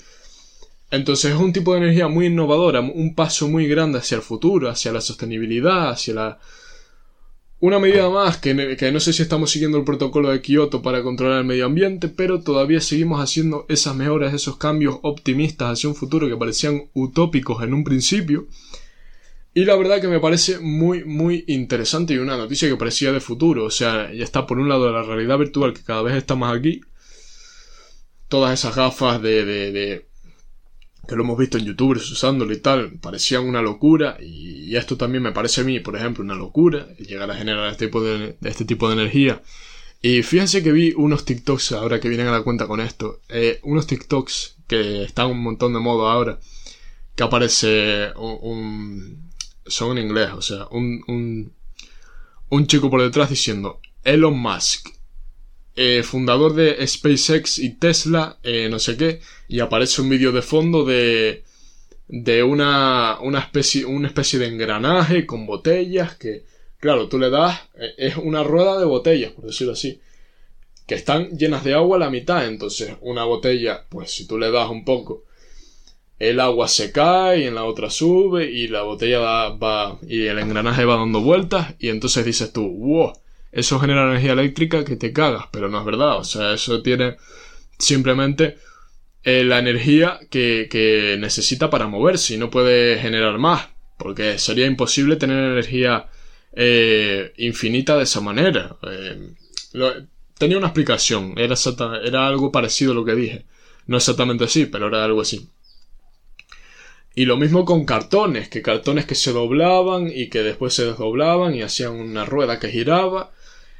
[0.89, 4.69] Entonces es un tipo de energía muy innovadora, un paso muy grande hacia el futuro,
[4.69, 6.39] hacia la sostenibilidad, hacia la...
[7.59, 11.01] Una medida más que, que no sé si estamos siguiendo el protocolo de Kioto para
[11.01, 15.95] controlar el medio ambiente, pero todavía seguimos haciendo esas mejoras, esos cambios optimistas hacia un
[15.95, 18.47] futuro que parecían utópicos en un principio.
[19.55, 23.19] Y la verdad que me parece muy, muy interesante y una noticia que parecía de
[23.19, 23.65] futuro.
[23.65, 26.57] O sea, ya está por un lado la realidad virtual que cada vez está más
[26.57, 26.81] aquí.
[28.27, 30.07] Todas esas gafas de,
[31.07, 34.17] que lo hemos visto en youtubers usándolo y tal, parecían una locura.
[34.19, 36.87] Y, esto también me parece a mí, por ejemplo, una locura.
[36.97, 39.43] Llegar a generar este tipo de, este tipo de energía.
[40.01, 43.21] Y fíjense que vi unos TikToks ahora que vienen a la cuenta con esto.
[43.29, 46.39] Eh, unos TikToks que están un montón de modo ahora.
[47.15, 49.32] Que aparece un
[49.65, 51.53] son en inglés, o sea, un, un,
[52.49, 54.89] un chico por detrás diciendo Elon Musk,
[55.75, 60.41] eh, fundador de SpaceX y Tesla, eh, no sé qué, y aparece un vídeo de
[60.41, 61.43] fondo de,
[62.07, 66.43] de una, una, especie, especie de engranaje con botellas que,
[66.79, 69.99] claro, tú le das, eh, es una rueda de botellas, por decirlo así,
[70.85, 74.51] que están llenas de agua a la mitad, entonces una botella, pues si tú le
[74.51, 75.23] das un poco,
[76.19, 80.39] el agua se cae y en la otra sube y la botella va, y el
[80.39, 83.13] engranaje va dando vueltas y entonces dices tú, wow,
[83.51, 87.17] eso genera energía eléctrica que te cagas, pero no es verdad, o sea, eso tiene
[87.77, 88.57] simplemente
[89.23, 94.65] eh, la energía que, que, necesita para moverse y no puede generar más, porque sería
[94.65, 96.07] imposible tener energía
[96.53, 98.75] eh, infinita de esa manera.
[98.83, 99.33] Eh,
[100.37, 101.55] tenía una explicación, era,
[102.03, 103.45] era algo parecido a lo que dije,
[103.87, 105.47] no exactamente así, pero era algo así.
[107.15, 111.53] Y lo mismo con cartones, que cartones que se doblaban y que después se desdoblaban
[111.53, 113.31] y hacían una rueda que giraba.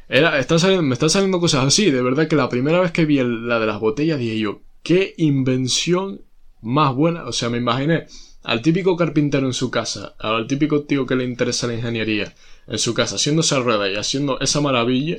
[0.07, 1.89] Era, saliendo, me están saliendo cosas así.
[1.89, 5.15] De verdad que la primera vez que vi la de las botellas dije yo, qué
[5.17, 6.21] invención
[6.61, 7.25] más buena.
[7.25, 8.05] O sea, me imaginé
[8.43, 12.35] al típico carpintero en su casa, al típico tío que le interesa la ingeniería
[12.67, 15.17] en su casa, haciendo esa rueda y haciendo esa maravilla.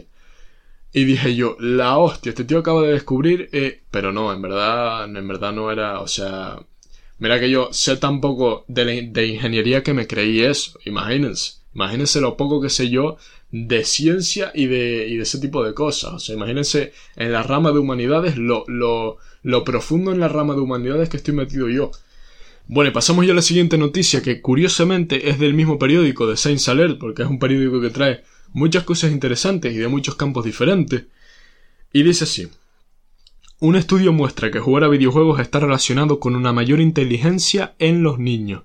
[0.93, 5.05] Y dije yo, la hostia, este tío acaba de descubrir, eh, pero no, en verdad,
[5.05, 6.61] en verdad no era, o sea,
[7.19, 11.55] Mira que yo sé tan poco de, ingeniería que me creí eso, imagínense.
[11.75, 13.17] Imagínense lo poco que sé yo
[13.51, 16.13] de ciencia y de, y de ese tipo de cosas.
[16.15, 20.55] O sea, imagínense en la rama de humanidades lo, lo, lo profundo en la rama
[20.55, 21.91] de humanidades que estoy metido yo.
[22.67, 26.37] Bueno, y pasamos ya a la siguiente noticia, que curiosamente es del mismo periódico de
[26.37, 30.45] Saints Alert, porque es un periódico que trae muchas cosas interesantes y de muchos campos
[30.45, 31.05] diferentes.
[31.93, 32.49] Y dice así.
[33.61, 38.19] Un estudio muestra que jugar a videojuegos está relacionado con una mayor inteligencia en los
[38.19, 38.65] niños.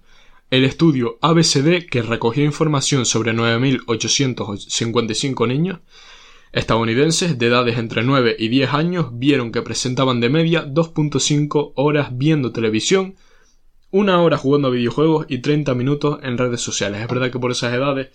[0.49, 5.77] El estudio ABCD, que recogió información sobre 9.855 niños
[6.51, 12.17] estadounidenses de edades entre 9 y 10 años, vieron que presentaban de media 2.5 horas
[12.17, 13.13] viendo televisión,
[13.91, 17.01] una hora jugando a videojuegos y 30 minutos en redes sociales.
[17.01, 18.09] Es verdad que por esas edades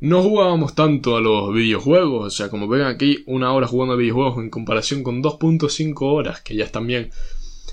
[0.00, 3.98] no jugábamos tanto a los videojuegos, o sea, como ven aquí, una hora jugando a
[3.98, 7.10] videojuegos en comparación con 2.5 horas, que ya están bien.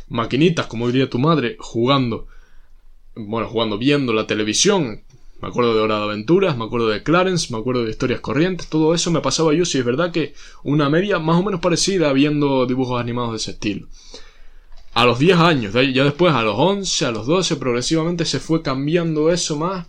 [0.10, 2.28] Maquinitas, como diría tu madre, jugando,
[3.16, 5.04] bueno, jugando, viendo la televisión.
[5.42, 8.68] Me acuerdo de Hora de Aventuras, me acuerdo de Clarence, me acuerdo de Historias Corrientes,
[8.70, 12.12] todo eso me pasaba yo, si es verdad que una media más o menos parecida
[12.12, 13.88] viendo dibujos animados de ese estilo.
[14.96, 18.63] A los 10 años, ya después a los 11, a los 12, progresivamente se fue
[18.63, 19.86] cambiando eso más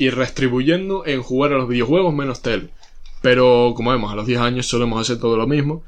[0.00, 2.70] y restribuyendo en jugar a los videojuegos menos tele.
[3.20, 5.84] Pero como vemos, a los 10 años solemos hacer todo lo mismo.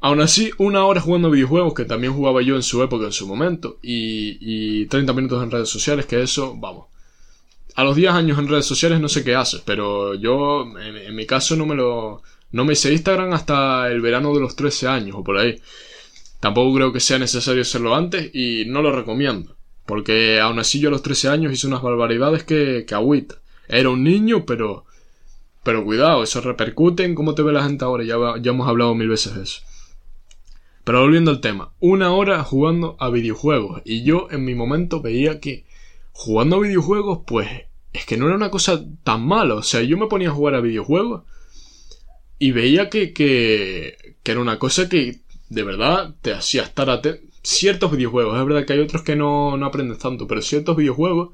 [0.00, 3.26] Aún así, una hora jugando videojuegos, que también jugaba yo en su época, en su
[3.26, 4.36] momento, y,
[4.82, 6.88] y 30 minutos en redes sociales, que eso, vamos.
[7.74, 11.16] A los 10 años en redes sociales no sé qué haces, pero yo, en, en
[11.16, 12.22] mi caso, no me lo...
[12.52, 15.58] No me hice Instagram hasta el verano de los 13 años, o por ahí.
[16.38, 19.57] Tampoco creo que sea necesario hacerlo antes y no lo recomiendo.
[19.88, 23.36] Porque aún así yo a los 13 años hice unas barbaridades que, que agüita.
[23.68, 24.84] Era un niño, pero...
[25.62, 28.04] Pero cuidado, eso repercute en cómo te ve la gente ahora.
[28.04, 29.62] Ya, ya hemos hablado mil veces de eso.
[30.84, 31.72] Pero volviendo al tema.
[31.80, 33.80] Una hora jugando a videojuegos.
[33.86, 35.64] Y yo en mi momento veía que
[36.12, 37.48] jugando a videojuegos, pues...
[37.94, 39.54] Es que no era una cosa tan mala.
[39.54, 41.22] O sea, yo me ponía a jugar a videojuegos.
[42.38, 47.27] Y veía que, que, que era una cosa que de verdad te hacía estar atento.
[47.48, 51.30] Ciertos videojuegos, es verdad que hay otros que no, no aprendes tanto, pero ciertos videojuegos,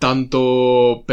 [0.00, 1.04] tanto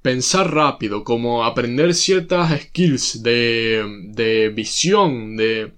[0.00, 5.72] pensar rápido como aprender ciertas skills de, de visión, de,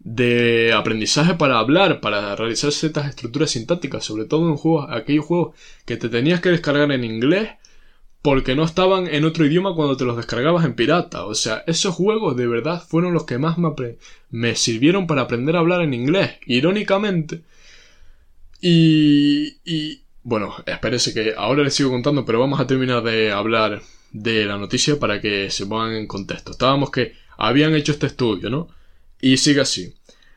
[0.00, 5.54] de aprendizaje para hablar, para realizar ciertas estructuras sintácticas, sobre todo en juegos, aquellos juegos
[5.86, 7.50] que te tenías que descargar en inglés
[8.22, 11.26] porque no estaban en otro idioma cuando te los descargabas en pirata.
[11.26, 13.56] O sea, esos juegos de verdad fueron los que más
[14.30, 17.42] me, sirvieron para aprender a hablar en inglés, irónicamente.
[18.60, 23.82] Y, y bueno, espérese que ahora les sigo contando, pero vamos a terminar de hablar
[24.12, 26.52] de la noticia para que se pongan en contexto.
[26.52, 28.68] Estábamos que habían hecho este estudio, ¿no?
[29.20, 29.94] Y sigue así.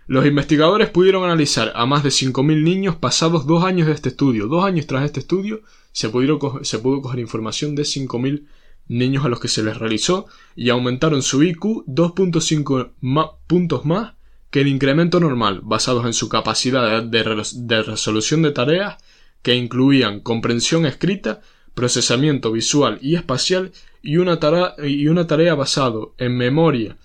[0.08, 4.48] Los investigadores pudieron analizar a más de 5.000 niños pasados dos años de este estudio.
[4.48, 5.62] Dos años tras este estudio
[5.96, 6.12] se,
[6.64, 8.46] se pudo coger información de 5.000
[8.90, 14.14] niños a los que se les realizó y aumentaron su IQ 2.5 puntos más
[14.52, 18.98] que el incremento normal, basados en su capacidad de, resolución de tareas
[19.42, 21.42] que incluían comprensión escrita,
[21.74, 26.98] procesamiento visual y espacial y una tarea, y una tarea basado en memoria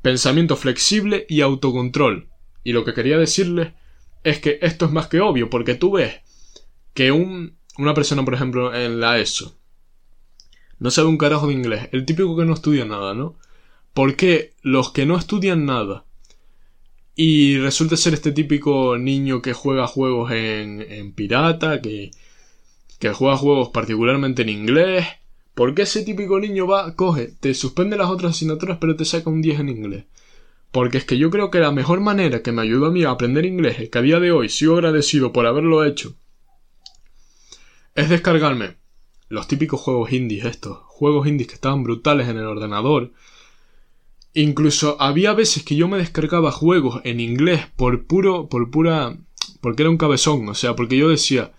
[0.00, 2.28] pensamiento flexible y autocontrol.
[2.64, 3.74] Y lo que quería decirles
[4.24, 6.20] es que esto es más que obvio, porque tú ves
[6.94, 9.56] que un, una persona, por ejemplo, en la ESO,
[10.78, 13.36] no sabe un carajo de inglés, el típico que no estudia nada, ¿no?
[13.94, 16.04] ¿Por qué los que no estudian nada
[17.14, 22.12] y resulta ser este típico niño que juega juegos en, en pirata, que,
[22.98, 25.06] que juega juegos particularmente en inglés,
[25.60, 29.28] ¿Por qué ese típico niño va, coge, te suspende las otras asignaturas pero te saca
[29.28, 30.04] un 10 en inglés?
[30.72, 33.10] Porque es que yo creo que la mejor manera que me ayudó a mí a
[33.10, 36.14] aprender inglés, que a día de hoy sigo agradecido por haberlo hecho,
[37.94, 38.76] es descargarme
[39.28, 43.12] los típicos juegos indies estos, juegos indies que estaban brutales en el ordenador.
[44.34, 49.16] Incluso había veces que yo me descargaba juegos en inglés por puro, por pura,
[49.60, 51.52] porque era un cabezón, o sea, porque yo decía,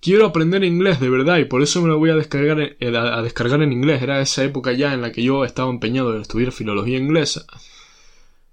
[0.00, 3.22] quiero aprender inglés de verdad y por eso me lo voy a descargar, en, a,
[3.22, 4.02] descargar en inglés.
[4.02, 7.46] Era esa época ya en la que yo estaba empeñado en estudiar filología inglesa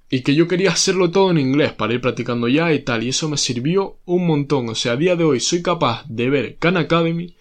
[0.09, 3.03] y que yo quería hacerlo todo en inglés para ir practicando ya y tal.
[3.03, 4.69] Y eso me sirvió un montón.
[4.69, 7.35] O sea, a día de hoy soy capaz de ver Khan Academy,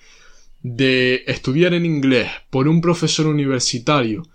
[0.63, 4.27] de estudiar en inglés por un profesor universitario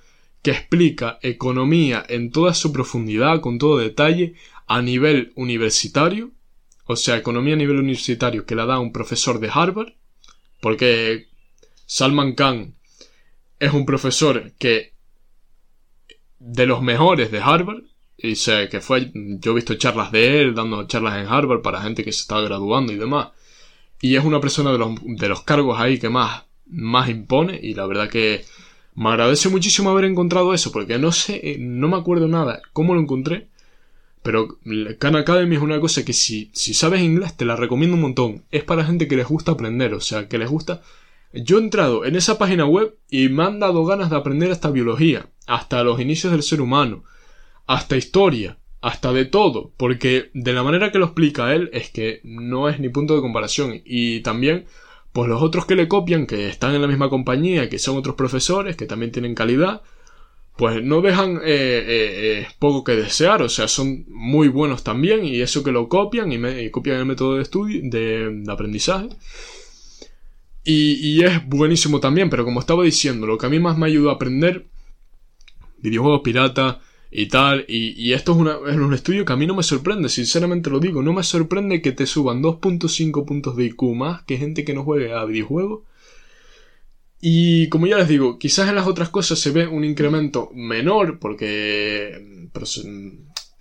[0.42, 4.34] que explica economía en toda su profundidad, con todo detalle,
[4.68, 6.32] a nivel universitario
[6.86, 9.94] o sea, economía a nivel universitario, que la da un profesor de Harvard,
[10.62, 11.28] porque
[11.86, 12.76] Salman Khan
[13.60, 14.94] es un profesor que
[16.40, 17.84] de los mejores de Harvard,
[18.18, 21.82] y sé que fue, yo he visto charlas de él, dando charlas en Harvard para
[21.82, 23.30] gente que se está graduando y demás,
[24.01, 26.43] y es una persona de los, de los cargos ahí que más
[26.74, 28.45] más impone y la verdad que
[28.95, 33.01] me agradece muchísimo haber encontrado eso porque no sé, no me acuerdo nada cómo lo
[33.01, 33.47] encontré,
[34.22, 34.57] pero
[34.99, 38.43] Khan Academy es una cosa que si, si sabes inglés te la recomiendo un montón.
[38.51, 40.82] Es para gente que les gusta aprender, o sea, que les gusta...
[41.34, 44.70] Yo he entrado en esa página web y me han dado ganas de aprender hasta
[44.70, 47.03] biología, hasta los inicios del ser humano,
[47.66, 52.20] hasta historia, hasta de todo, porque de la manera que lo explica él es que
[52.24, 53.82] no es ni punto de comparación.
[53.86, 54.66] Y también,
[55.14, 58.16] pues los otros que le copian, que están en la misma compañía, que son otros
[58.16, 59.82] profesores, que también tienen calidad,
[60.57, 65.26] pues no dejan eh, eh, eh, poco que desear, o sea, son muy buenos también
[65.26, 69.09] y eso que lo copian y, copian el método de estudio, de, aprendizaje.
[70.66, 74.11] Y, es buenísimo también, pero como estaba diciendo, lo que a mí más me ayudó
[74.11, 74.68] a aprender,
[75.80, 76.80] videojuegos pirata
[77.16, 80.72] y tal, y, esto es, es un estudio que a mí no me sorprende, sinceramente
[80.72, 84.66] lo digo, no me sorprende que te suban 2.5 puntos de IQ más que gente
[84.66, 85.84] que no juegue a videojuegos.
[87.22, 91.20] Y como ya les digo, quizás en las otras cosas se ve un incremento menor
[91.20, 92.49] porque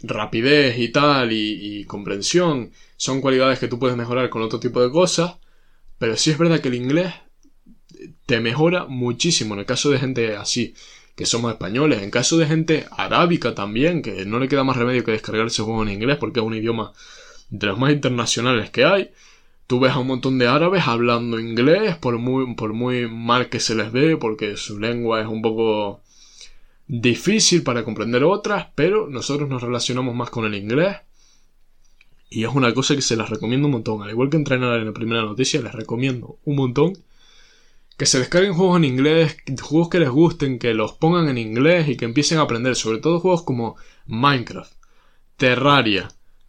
[0.03, 4.91] rapidez y tal y, comprensión son cualidades que tú puedes mejorar con otro tipo de
[4.91, 5.37] cosas,
[5.99, 7.13] pero sí es verdad que el inglés
[8.27, 10.75] te mejora muchísimo en el caso de gente así,
[11.15, 15.05] que somos españoles, en caso de gente arábica también, que no le queda más remedio
[15.05, 16.93] que descargarse juego en inglés porque es un idioma
[17.51, 19.11] de los más internacionales que hay.
[19.67, 23.61] Tú ves a un montón de árabes hablando inglés, por muy, por muy mal que
[23.61, 26.01] se les ve, porque su lengua es un poco
[26.89, 30.97] difícil para comprender otras, pero nosotros nos relacionamos más con el inglés.
[32.29, 34.03] Y es una cosa que se las recomiendo un montón.
[34.03, 36.95] Al igual que entrenar en la primera noticia, les recomiendo un montón
[38.03, 41.87] que se descarguen juegos en inglés, juegos que les gusten, que los pongan en inglés
[41.87, 43.77] y que empiecen a aprender, sobre todo juegos como
[44.07, 44.73] Minecraft,
[45.37, 46.09] Terraria,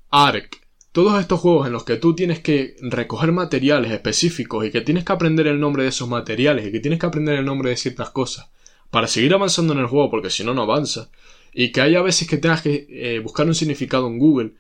[0.10, 4.82] Ark, todos estos juegos en los que tú tienes que recoger materiales específicos y que
[4.82, 7.70] tienes que aprender el nombre de esos materiales y que tienes que aprender el nombre
[7.70, 8.50] de ciertas cosas
[8.90, 11.12] para seguir avanzando en el juego porque si no no avanza.
[11.54, 14.54] Y que haya veces que tengas que eh, buscar un significado en Google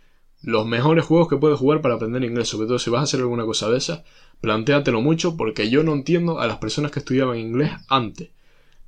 [0.44, 3.22] los mejores juegos que puedes jugar para aprender inglés sobre todo si vas a hacer
[3.22, 4.04] alguna cosa de esas
[4.42, 8.30] plantéatelo mucho porque yo no entiendo a las personas que estudiaban inglés antes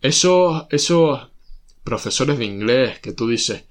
[0.02, 1.30] esos esos
[1.84, 3.66] profesores de inglés que tú dices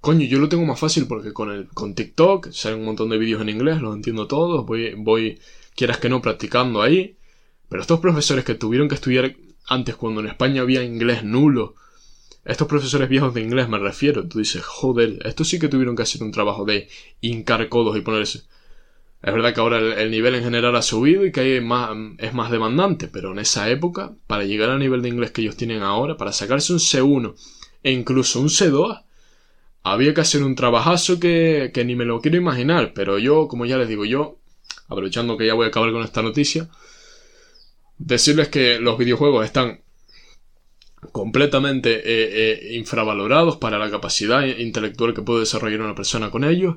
[0.00, 3.18] Coño, yo lo tengo más fácil porque con el con TikTok salen un montón de
[3.18, 5.38] vídeos en inglés, los entiendo todos, voy, voy,
[5.76, 7.18] quieras que no, practicando ahí.
[7.68, 11.74] Pero estos profesores que tuvieron que estudiar antes cuando en España había inglés nulo,
[12.44, 16.02] estos profesores viejos de inglés me refiero, tú dices, joder, estos sí que tuvieron que
[16.02, 16.88] hacer un trabajo de
[17.20, 18.42] hincar codos y ponerse.
[19.22, 22.32] Es verdad que ahora el, nivel en general ha subido y que hay más, es
[22.32, 25.82] más demandante, pero en esa época, para llegar al nivel de inglés que ellos tienen
[25.82, 27.34] ahora, para sacarse un C1
[27.82, 29.04] e incluso un C2,
[29.82, 33.66] había que hacer un trabajazo que, que ni me lo quiero imaginar, pero yo, como
[33.66, 34.38] ya les digo, yo,
[34.88, 36.70] aprovechando que ya voy a acabar con esta noticia,
[37.98, 39.82] decirles que los videojuegos están
[41.12, 46.76] completamente eh, eh, infravalorados para la capacidad intelectual que puede desarrollar una persona con ellos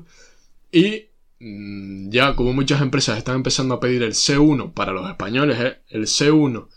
[0.72, 1.08] y
[1.40, 5.78] mm, ya como muchas empresas están empezando a pedir el C1 para los españoles, eh,
[5.90, 6.68] el C1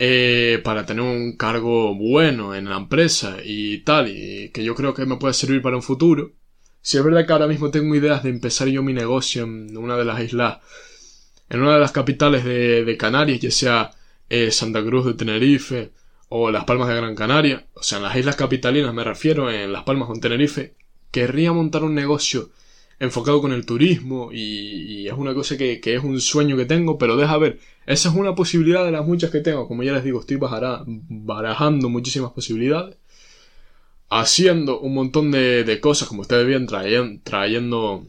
[0.00, 4.94] eh, para tener un cargo bueno en la empresa y tal, y que yo creo
[4.94, 6.32] que me puede servir para un futuro.
[6.80, 9.96] Si es verdad que ahora mismo tengo ideas de empezar yo mi negocio en una
[9.96, 10.58] de las islas,
[11.50, 13.90] en una de las capitales de, Canarias, ya sea
[14.50, 15.92] Santa Cruz de Tenerife
[16.28, 19.72] o Las Palmas de Gran Canaria, o sea, en las islas capitalinas me refiero, en
[19.72, 20.74] Las Palmas o en Tenerife,
[21.10, 22.50] querría montar un negocio
[23.00, 27.16] enfocado con el turismo y, es una cosa que, es un sueño que tengo, pero
[27.16, 30.20] deja ver, esa es una posibilidad de las muchas que tengo, como ya les digo,
[30.20, 32.96] estoy barajando muchísimas posibilidades,
[34.10, 36.66] haciendo un montón de, cosas, como ustedes ven,
[37.22, 38.06] trayendo,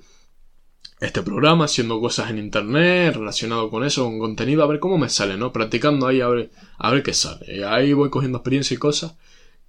[0.99, 5.09] este programa, haciendo cosas en internet relacionado con eso, con contenido, a ver cómo me
[5.09, 5.53] sale, ¿no?
[5.53, 7.65] Practicando ahí a ver, a ver qué sale.
[7.65, 9.15] Ahí voy cogiendo experiencia y cosas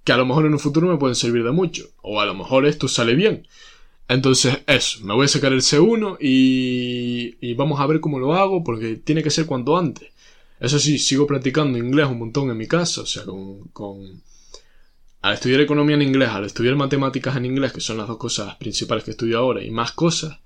[0.03, 2.33] que a lo mejor en un futuro me pueden servir de mucho, o a lo
[2.33, 3.47] mejor esto sale bien.
[4.07, 8.33] Entonces, eso, me voy a sacar el C1 y, y vamos a ver cómo lo
[8.33, 10.09] hago porque tiene que ser cuanto antes.
[10.59, 14.21] Eso sí, sigo practicando inglés un montón en mi casa, o sea, con, con...
[15.21, 18.55] Al estudiar economía en inglés, al estudiar matemáticas en inglés, que son las dos cosas
[18.57, 20.39] principales que estudio ahora, y más cosas,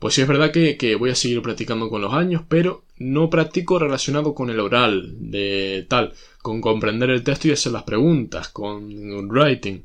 [0.00, 3.28] pues sí es verdad que, que, voy a seguir practicando con los años, pero no
[3.28, 8.48] practico relacionado con el oral, de tal, con comprender el texto y hacer las preguntas,
[8.48, 9.82] con writing.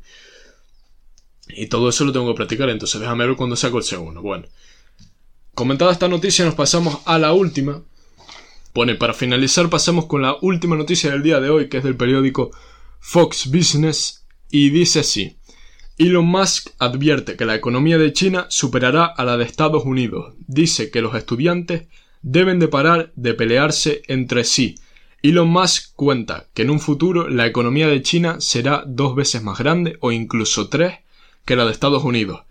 [1.50, 4.22] Y todo eso lo tengo que practicar, entonces déjame ver cuando saco el segundo.
[4.22, 4.46] Bueno,
[5.54, 7.84] comentada esta noticia, nos pasamos a la última.
[8.72, 11.98] Pone, para finalizar, pasamos con la última noticia del día de hoy, que es del
[11.98, 12.52] periódico
[13.02, 15.36] Fox Business, y dice así.
[15.98, 20.34] Elon Musk advierte que la economía de China superará a la de Estados Unidos.
[20.48, 21.88] Dice que los estudiantes
[22.22, 24.76] deben de parar de pelearse entre sí
[25.26, 29.58] Elon Musk cuenta que en un futuro la economía de China será dos veces más
[29.58, 31.00] grande o incluso tres
[31.46, 32.44] que la de Estados Unidos.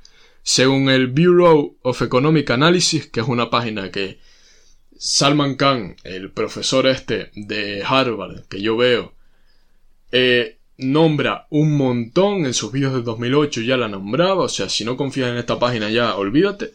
[0.42, 4.18] Según el Bureau of Economic Analysis, que es una página que
[4.98, 9.14] Salman Khan, el profesor este de Harvard, que yo veo,
[10.10, 14.84] eh, nombra un montón en sus vídeos de 2008 ya la nombraba, o sea, si
[14.84, 16.74] no confías en esta página ya olvídate.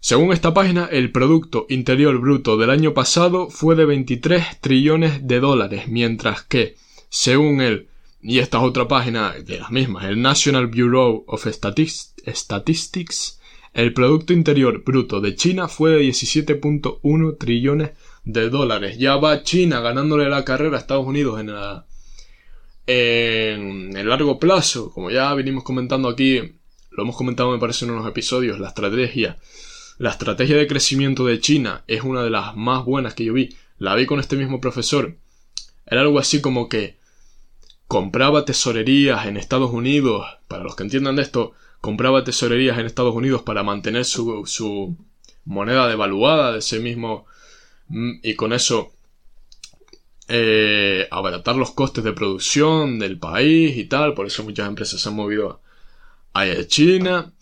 [0.00, 5.40] Según esta página, el Producto Interior Bruto del año pasado fue de 23 trillones de
[5.40, 6.76] dólares, mientras que,
[7.08, 7.88] según el,
[8.22, 13.40] y esta es otra página de las mismas, el National Bureau of Statistics,
[13.72, 17.90] el Producto Interior Bruto de China fue de 17.1 trillones
[18.24, 18.98] de dólares.
[18.98, 21.85] Ya va China ganándole la carrera a Estados Unidos en la
[22.86, 26.56] en el largo plazo, como ya venimos comentando aquí,
[26.90, 29.36] lo hemos comentado me parece en unos episodios, la estrategia,
[29.98, 33.56] la estrategia de crecimiento de China es una de las más buenas que yo vi.
[33.78, 35.16] La vi con este mismo profesor.
[35.86, 36.96] Era algo así como que
[37.88, 43.14] compraba tesorerías en Estados Unidos, para los que entiendan de esto, compraba tesorerías en Estados
[43.14, 44.96] Unidos para mantener su, su
[45.44, 47.26] moneda devaluada de ese mismo
[47.88, 48.92] mm, y con eso
[50.28, 55.08] eh, abaratar los costes de producción del país y tal, por eso muchas empresas se
[55.08, 55.60] han movido
[56.34, 57.32] a China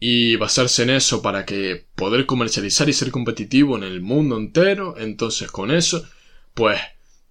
[0.00, 4.94] y basarse en eso para que poder comercializar y ser competitivo en el mundo entero,
[4.98, 6.06] entonces con eso,
[6.54, 6.78] pues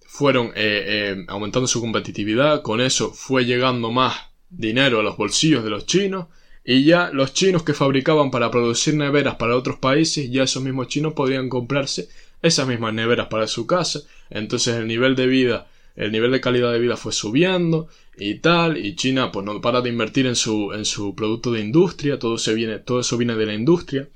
[0.06, 4.16] fueron eh, eh, aumentando su competitividad, con eso fue llegando más
[4.50, 6.26] dinero a los bolsillos de los chinos
[6.64, 10.88] y ya los chinos que fabricaban para producir neveras para otros países, ya esos mismos
[10.88, 12.08] chinos podrían comprarse
[12.42, 15.66] esas mismas neveras para su casa, entonces el nivel de vida,
[15.96, 19.80] el nivel de calidad de vida fue subiendo y tal, y China pues no para
[19.80, 23.34] de invertir en su, en su producto de industria, todo, se viene, todo eso viene
[23.34, 24.08] de la industria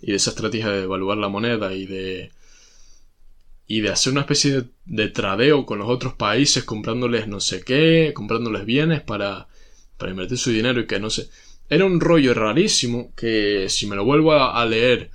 [0.00, 2.30] y de esa estrategia de devaluar la moneda y de
[3.70, 7.62] y de hacer una especie de, de, tradeo con los otros países comprándoles no sé
[7.62, 9.48] qué, comprándoles bienes para,
[9.98, 11.28] para invertir su dinero y que no sé.
[11.68, 15.10] Era un rollo rarísimo que si me lo vuelvo a leer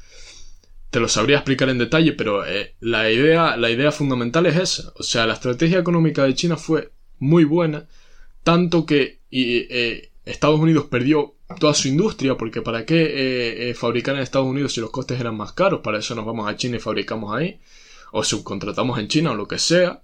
[0.94, 4.94] te lo sabría explicar en detalle, pero eh, la, idea, la idea fundamental es esa.
[4.96, 7.88] O sea, la estrategia económica de China fue muy buena,
[8.44, 14.22] tanto que eh, Estados Unidos perdió toda su industria, porque ¿para qué eh, fabricar en
[14.22, 15.82] Estados Unidos si los costes eran más caros?
[15.82, 17.60] Para eso nos vamos a China y fabricamos ahí,
[18.12, 20.04] o subcontratamos en China o lo que sea.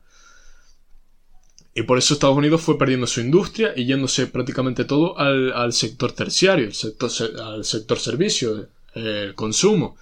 [1.76, 6.14] Y por eso Estados Unidos fue perdiendo su industria y yéndose prácticamente todo al, sector
[6.14, 9.96] terciario, al sector servicio, el consumo.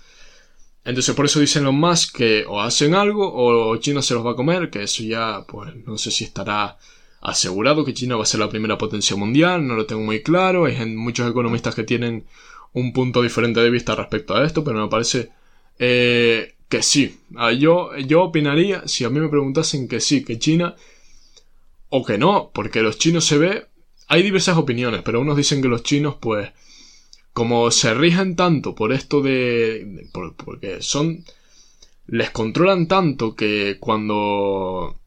[0.87, 4.31] Entonces por eso dicen los más que o hacen algo o China se los va
[4.31, 6.77] a comer, que eso ya pues no sé si estará
[7.19, 10.63] asegurado que China va a ser la primera potencia mundial, no lo tengo muy claro,
[10.63, 12.25] hay muchos economistas que tienen
[12.71, 15.29] un punto diferente de vista respecto a esto, pero me parece
[15.77, 17.19] eh, que sí.
[17.35, 20.73] Ah, yo, yo opinaría, si a mí me preguntasen que sí, que China
[21.89, 23.65] o que no, porque los chinos se ve,
[24.07, 26.49] hay diversas opiniones, pero unos dicen que los chinos pues
[27.37, 30.09] como se rigen tanto por esto de...
[30.43, 31.23] porque son...
[32.07, 34.99] les controlan tanto que cuando...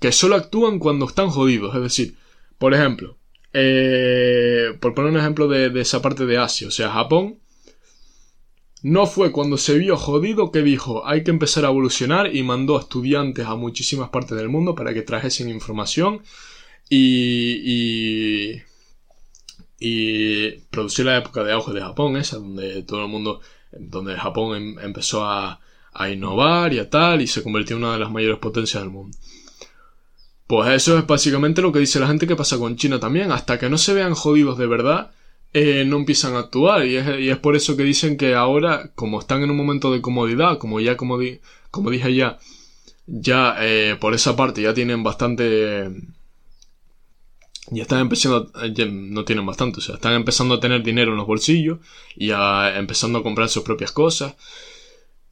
[0.00, 1.76] que solo actúan cuando están jodidos.
[1.76, 2.16] Es decir,
[2.58, 3.16] por ejemplo,
[3.52, 7.38] eh, por poner un ejemplo de, de esa parte de Asia, o sea, Japón,
[8.82, 12.80] no fue cuando se vio jodido que dijo hay que empezar a evolucionar y mandó
[12.80, 16.22] estudiantes a muchísimas partes del mundo para que trajesen información
[16.90, 18.62] y, y,
[19.80, 23.40] y producir la época de auge de Japón, esa, donde todo el mundo,
[23.72, 25.60] donde Japón em, empezó a,
[26.12, 29.16] innovar y a tal, y se convirtió en una de las mayores potencias del mundo.
[30.46, 33.32] Pues eso es básicamente lo que dice la gente que pasa con China también.
[33.32, 35.10] Hasta que no se vean jodidos de verdad,
[35.52, 36.86] eh, no empiezan a actuar.
[36.86, 39.92] Y es, y es, por eso que dicen que ahora, como están en un momento
[39.92, 41.40] de comodidad, como ya como, di,
[41.72, 42.38] como dije ya,
[43.06, 45.90] ya eh, por esa parte ya tienen bastante
[47.70, 51.18] ya están empezando, ya no tienen bastante, o sea, están empezando a tener dinero en
[51.18, 51.78] los bolsillos
[52.16, 54.34] y a, empezando a comprar sus propias cosas.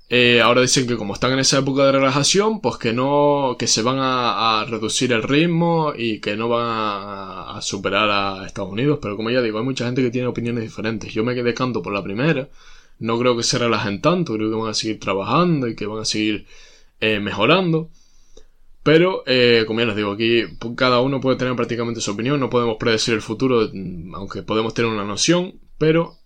[0.09, 3.67] Eh, ahora dicen que como están en esa época de relajación, pues que no, que
[3.67, 9.01] se van a, reducir el ritmo y que no van a, superar a Estados Unidos,
[9.03, 11.13] pero como ya digo, hay mucha gente que tiene opiniones diferentes.
[11.13, 12.49] Yo me quedé canto por la primera,
[13.01, 16.01] no creo que se relajen tanto, creo que van a seguir trabajando y que van
[16.03, 16.47] a seguir
[17.01, 17.91] eh, mejorando.
[18.87, 20.45] Pero, eh, como ya les digo, aquí
[20.77, 23.69] cada uno puede tener prácticamente su opinión, no podemos predecir el futuro,
[24.15, 26.19] aunque podemos tener una noción, pero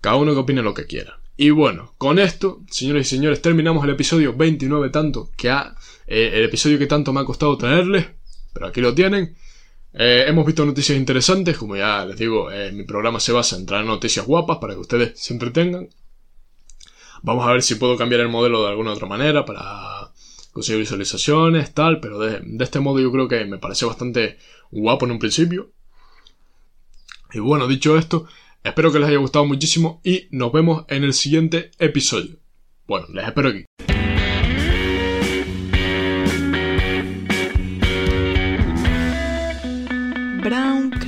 [0.00, 1.20] cada uno que opine lo que quiera.
[1.36, 5.76] Y bueno, con esto, señores y señores, terminamos el episodio 29 tanto que ha,
[6.08, 8.08] eh, el episodio que tanto me ha costado traerles,
[8.52, 9.36] pero aquí lo tienen.
[9.94, 13.84] Eh, hemos visto noticias interesantes, como ya les digo, mi programa se basa en traer
[13.84, 15.88] noticias guapas para que ustedes se entretengan.
[17.22, 20.11] Vamos a ver si puedo cambiar el modelo de alguna otra manera para
[20.52, 24.38] consigue visualizaciones, tal, pero de, de este modo yo creo que me pareció bastante
[24.70, 25.72] guapo en un principio.
[27.32, 28.26] Y bueno, dicho esto,
[28.62, 32.36] espero que les haya gustado muchísimo y nos vemos en el siguiente episodio.
[32.86, 33.64] Bueno, les espero aquí.
[40.42, 41.01] Brown.